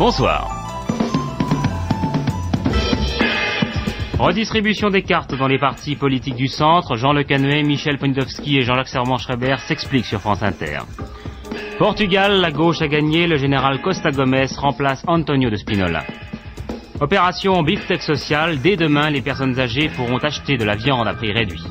Bonsoir. 0.03 0.49
Redistribution 4.17 4.89
des 4.89 5.03
cartes 5.03 5.35
dans 5.35 5.47
les 5.47 5.59
partis 5.59 5.95
politiques 5.95 6.33
du 6.33 6.47
centre. 6.47 6.95
Jean 6.95 7.13
Le 7.13 7.21
Canuet, 7.21 7.61
Michel 7.61 7.99
Poniatowski 7.99 8.57
et 8.57 8.61
Jean-Jacques 8.63 8.87
Servan-Schreiber 8.87 9.57
s'expliquent 9.67 10.07
sur 10.07 10.19
France 10.19 10.41
Inter. 10.41 10.79
Portugal, 11.77 12.41
la 12.41 12.49
gauche 12.49 12.81
a 12.81 12.87
gagné. 12.87 13.27
Le 13.27 13.37
général 13.37 13.79
Costa 13.83 14.09
Gomes 14.09 14.47
remplace 14.57 15.03
Antonio 15.05 15.51
de 15.51 15.55
Spinola. 15.55 16.03
Opération 16.99 17.61
Biftec 17.61 18.01
Social. 18.01 18.59
Dès 18.59 18.77
demain, 18.77 19.11
les 19.11 19.21
personnes 19.21 19.59
âgées 19.59 19.89
pourront 19.89 20.17
acheter 20.17 20.57
de 20.57 20.65
la 20.65 20.77
viande 20.77 21.07
à 21.07 21.13
prix 21.13 21.31
réduit. 21.31 21.63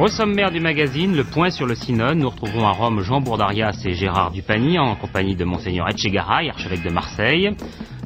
Au 0.00 0.08
sommaire 0.08 0.50
du 0.50 0.60
magazine, 0.60 1.14
le 1.14 1.24
point 1.24 1.50
sur 1.50 1.66
le 1.66 1.74
synode, 1.74 2.16
nous 2.16 2.30
retrouvons 2.30 2.66
à 2.66 2.70
Rome 2.70 3.02
Jean 3.02 3.20
Bourdarias 3.20 3.82
et 3.84 3.92
Gérard 3.92 4.30
Dupagny 4.30 4.78
en 4.78 4.96
compagnie 4.96 5.36
de 5.36 5.44
Monseigneur 5.44 5.90
Etchegaray, 5.90 6.48
archevêque 6.48 6.82
de 6.82 6.88
Marseille. 6.88 7.54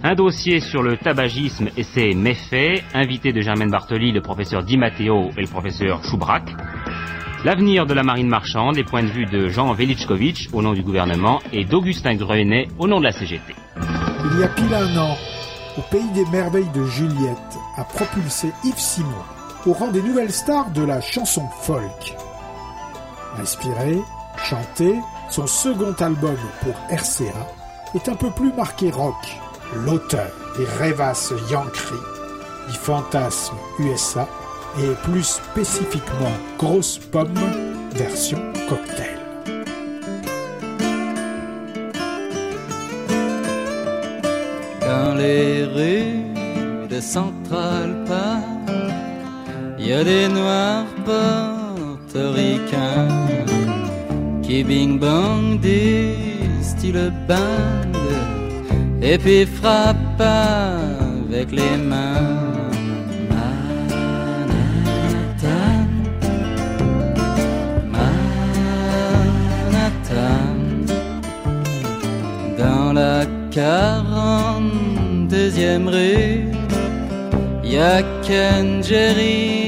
Un 0.03 0.16
dossier 0.16 0.59
sur 0.59 0.82
le 0.82 0.97
tabagisme 0.97 1.68
et 1.76 1.84
ses 1.84 2.12
méfaits, 2.14 2.82
invité 2.95 3.32
de 3.32 3.40
Germaine 3.40 3.70
Bartoli, 3.70 4.11
le 4.11 4.22
professeur 4.22 4.64
Di 4.64 4.76
Matteo 4.76 5.30
et 5.36 5.42
le 5.42 5.47
professeur 5.47 6.03
Choubrac. 6.03 6.42
L'avenir 7.45 7.86
de 7.86 7.95
la 7.95 8.03
marine 8.03 8.28
marchande, 8.28 8.74
les 8.74 8.82
points 8.82 9.05
de 9.05 9.11
vue 9.11 9.26
de 9.26 9.49
Jean 9.49 9.72
Velichkovitch 9.72 10.49
au 10.53 10.62
nom 10.62 10.72
du 10.72 10.82
gouvernement 10.82 11.38
et 11.53 11.64
d'Augustin 11.64 12.16
Grenet 12.16 12.66
au 12.76 12.88
nom 12.88 12.99
de 12.99 13.05
la 13.05 13.12
CGT. 13.12 13.55
Il 13.76 14.40
y 14.40 14.42
a 14.42 14.49
pile 14.49 14.74
un 14.74 14.97
an, 14.97 15.16
au 15.78 15.82
pays 15.92 16.11
des 16.12 16.28
merveilles 16.32 16.72
de 16.74 16.84
Juliette, 16.86 17.38
a 17.76 17.84
propulsé 17.84 18.49
Yves 18.64 18.78
Simon 18.78 19.43
au 19.67 19.73
rang 19.73 19.91
des 19.91 20.03
nouvelles 20.03 20.33
stars 20.33 20.71
de 20.71 20.83
la 20.83 21.01
chanson 21.01 21.47
folk. 21.62 22.17
Inspiré, 23.41 23.99
chanté, 24.37 24.95
son 25.31 25.47
second 25.47 25.95
album 26.01 26.37
pour 26.62 26.75
RCA 26.91 27.47
est 27.95 28.09
un 28.09 28.15
peu 28.15 28.31
plus 28.31 28.53
marqué 28.53 28.91
rock. 28.91 29.39
L'auteur 29.75 30.31
des 30.57 30.65
rêvasses 30.79 31.33
Yankee, 31.51 31.95
du 32.69 32.77
fantasme 32.77 33.57
USA 33.79 34.29
et 34.79 34.93
plus 35.03 35.25
spécifiquement 35.25 36.33
Grosse 36.59 36.99
Pomme 36.99 37.35
version 37.93 38.39
cocktail. 38.69 39.19
Dans 44.81 45.15
les 45.15 45.65
rues 45.65 46.89
de 46.89 47.01
Central 47.01 48.05
il 49.85 49.91
y 49.91 49.93
a 49.93 50.03
des 50.03 50.26
noirs 50.28 50.87
portoricains 51.05 53.26
qui 54.43 54.64
bing 54.64 54.99
bang 54.99 55.61
du 55.61 56.14
style 56.62 57.12
band 57.28 57.93
et 59.03 59.18
puis 59.18 59.45
frappent 59.45 60.22
avec 60.22 61.53
les 61.53 61.76
mains. 61.76 62.62
Manhattan, 63.30 63.51
Manhattan, 67.93 68.16
dans 72.59 72.95
la 72.95 73.26
42e 73.51 75.89
rue, 75.95 76.49
y 77.62 77.76
a 77.76 78.03
Ken, 78.22 78.82
Jerry 78.82 79.64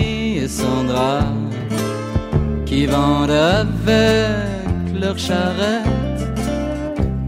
Sandra 0.59 1.19
qui 2.65 2.87
vendent 2.87 3.31
avec 3.31 5.01
leur 5.03 5.19
charrette 5.19 6.23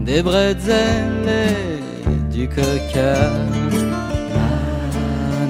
des 0.01 0.21
bretzels 0.23 1.29
et 1.37 1.79
du 2.35 2.49
coca. 2.49 3.17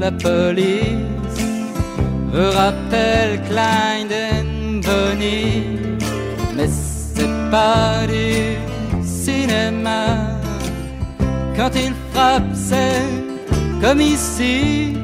la 0.00 0.12
police 0.12 1.42
me 2.32 2.44
rappellent 2.60 3.40
Klein 3.48 4.08
and 4.36 4.80
Bonnie, 4.86 5.83
pas 7.50 8.06
du 8.06 8.56
cinéma. 9.04 10.40
Quand 11.56 11.70
il 11.74 11.92
frappe, 12.12 12.42
c'est 12.54 13.02
comme 13.80 14.00
ici, 14.00 14.96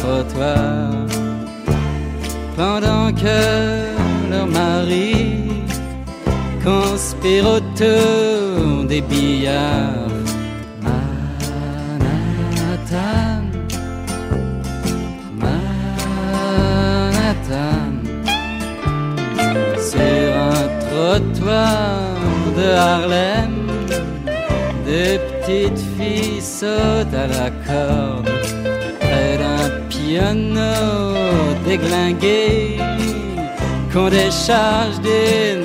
trottoir 0.00 1.06
pendant 2.56 3.12
que 3.12 3.40
leur 4.30 4.46
mari 4.46 5.14
conspire 6.64 7.46
autour 7.56 8.84
des 8.88 9.00
billards. 9.00 10.26
Manhattan, 10.86 11.98
Manhattan, 15.42 16.74
sur 19.90 20.30
un 20.52 20.66
trottoir 20.84 21.98
de 22.56 22.66
Harlem, 22.86 23.54
des 24.86 25.14
petites 25.18 25.84
filles 25.96 26.42
sautent 26.42 27.14
à 27.14 27.26
la 27.26 27.48
corde 27.66 28.07
déglingué 31.80 32.78
qu'on 33.92 34.08
décharge 34.08 35.00
Ford. 35.00 35.57